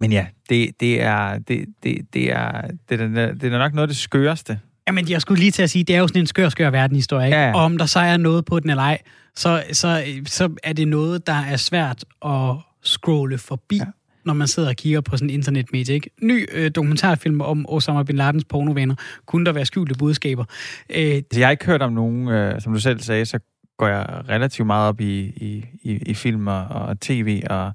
[0.00, 3.88] men ja, det, det, er, det, det, det, er, det, er, det er nok noget
[3.88, 4.58] af det skøreste.
[4.86, 7.26] Jamen, jeg skulle lige til at sige, det er jo sådan en skør, skør verdenhistorie,
[7.26, 7.38] ikke?
[7.38, 7.54] Ja.
[7.54, 8.98] Og om der så er noget på den eller ej,
[9.36, 13.76] så, så, så er det noget, der er svært at scrolle forbi.
[13.76, 13.84] Ja
[14.26, 15.94] når man sidder og kigger på sådan en internetmedie.
[15.94, 16.10] Ikke?
[16.22, 18.94] Ny øh, dokumentarfilm om Osama Bin Ladens pornovenner.
[19.26, 20.44] Kunne der være skjulte budskaber?
[20.96, 23.38] Øh, jeg har ikke hørt om nogen, øh, som du selv sagde, så
[23.78, 27.72] går jeg relativt meget op i, i, i, i film og, og tv, og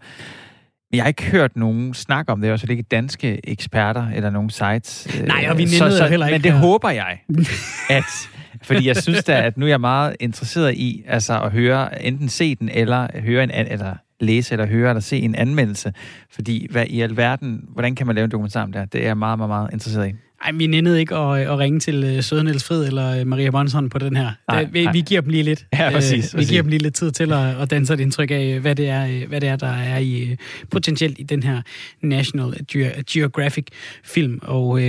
[0.94, 4.50] jeg har ikke hørt nogen snakke om det, også det ikke danske eksperter eller nogen
[4.50, 5.08] sites.
[5.20, 6.36] Øh, Nej, og vi så, så, heller ikke.
[6.36, 6.60] Men det her.
[6.60, 7.20] håber jeg,
[7.90, 8.04] at...
[8.64, 12.30] Fordi jeg synes da, at nu er jeg meget interesseret i altså at høre, enten
[12.30, 15.94] se den, eller høre en, eller læse eller høre eller se en anmeldelse.
[16.30, 19.18] Fordi hvad i alverden, hvordan kan man lave en dokumentar om det Det er jeg
[19.18, 20.12] meget, meget, meget interesseret i.
[20.44, 23.50] Ej, vi nændede ikke at, at ringe til uh, Søde Niels Fred eller uh, Maria
[23.50, 24.32] Bonson på den her.
[24.48, 24.94] Nej, vi, nej.
[24.94, 25.66] vi giver dem lige lidt.
[25.74, 26.34] Ja, præcis.
[26.34, 28.76] Uh, vi giver dem lige lidt tid til at, at danse et indtryk af, hvad
[28.76, 30.36] det er, hvad det er der er i
[30.72, 31.62] potentielt i den her
[32.02, 32.54] National
[33.12, 33.66] Geographic
[34.04, 34.40] film.
[34.42, 34.82] Og uh,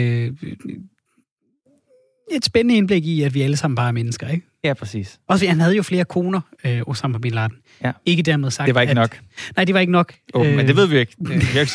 [2.37, 4.47] et spændende indblik i, at vi alle sammen bare er mennesker, ikke?
[4.65, 5.21] Ja, præcis.
[5.29, 7.53] Også han havde jo flere koner, øh, Osama Bin Laden.
[7.85, 7.93] Ja.
[8.07, 9.21] Ikke dermed sagt, Det var ikke at, nok.
[9.57, 10.15] Nej, det var ikke nok.
[10.35, 11.17] Oh, øh, men det ved vi ikke.
[11.19, 11.73] Det, vi ikke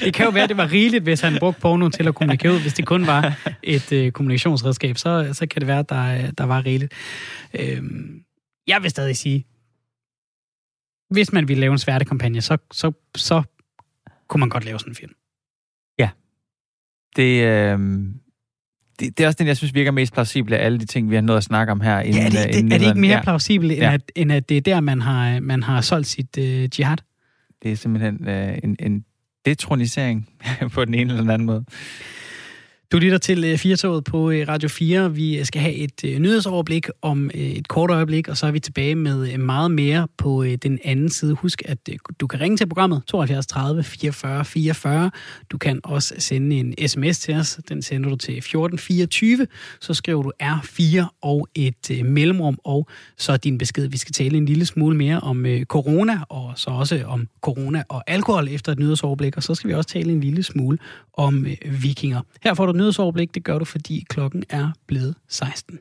[0.04, 2.52] det kan jo være, at det var rigeligt, hvis han brugte porno til at kommunikere
[2.52, 2.60] ud.
[2.60, 6.44] Hvis det kun var et øh, kommunikationsredskab, så, så kan det være, at der, der
[6.44, 6.92] var rigeligt.
[7.54, 7.82] Øh,
[8.66, 9.44] jeg vil stadig sige,
[11.10, 13.42] hvis man ville lave en sværtekampagne, så, så, så
[14.28, 15.12] kunne man godt lave sådan en film.
[15.98, 16.10] Ja.
[17.16, 17.78] Det, øh,
[19.00, 21.14] det, det er også den, jeg synes virker mest plausibel af alle de ting, vi
[21.14, 22.00] har nået at snakke om her.
[22.00, 23.22] Inden, ja, det, det, inden er det ikke mere ja.
[23.22, 23.92] plausibelt, end, ja.
[23.92, 26.96] at, end at det er der, man har, man har solgt sit uh, jihad?
[27.62, 29.04] Det er simpelthen uh, en, en
[29.46, 30.28] detronisering
[30.74, 31.64] på den ene eller den anden måde.
[32.92, 35.14] Du lytter til øh, Firtoget på øh, Radio 4.
[35.14, 38.60] Vi øh, skal have et øh, nyhedsoverblik om et kort øjeblik, og så er vi
[38.60, 41.34] tilbage med meget mere på den anden side.
[41.34, 41.78] Husk, at
[42.20, 45.10] du kan ringe til programmet 72 30 44 44.
[45.50, 47.60] Du kan også sende en sms til os.
[47.68, 49.46] Den sender du til 1424.
[49.80, 53.88] Så skriver du R4 og et mellemrum, og så din besked.
[53.88, 58.02] Vi skal tale en lille smule mere om corona, og så også om corona og
[58.06, 60.78] alkohol efter et nyhedsoverblik, og så skal vi også tale en lille smule
[61.16, 61.46] om
[61.82, 62.20] vikinger.
[62.42, 63.34] Her får du nyhedsoverblik.
[63.34, 65.78] Det gør du, fordi klokken er blevet 16.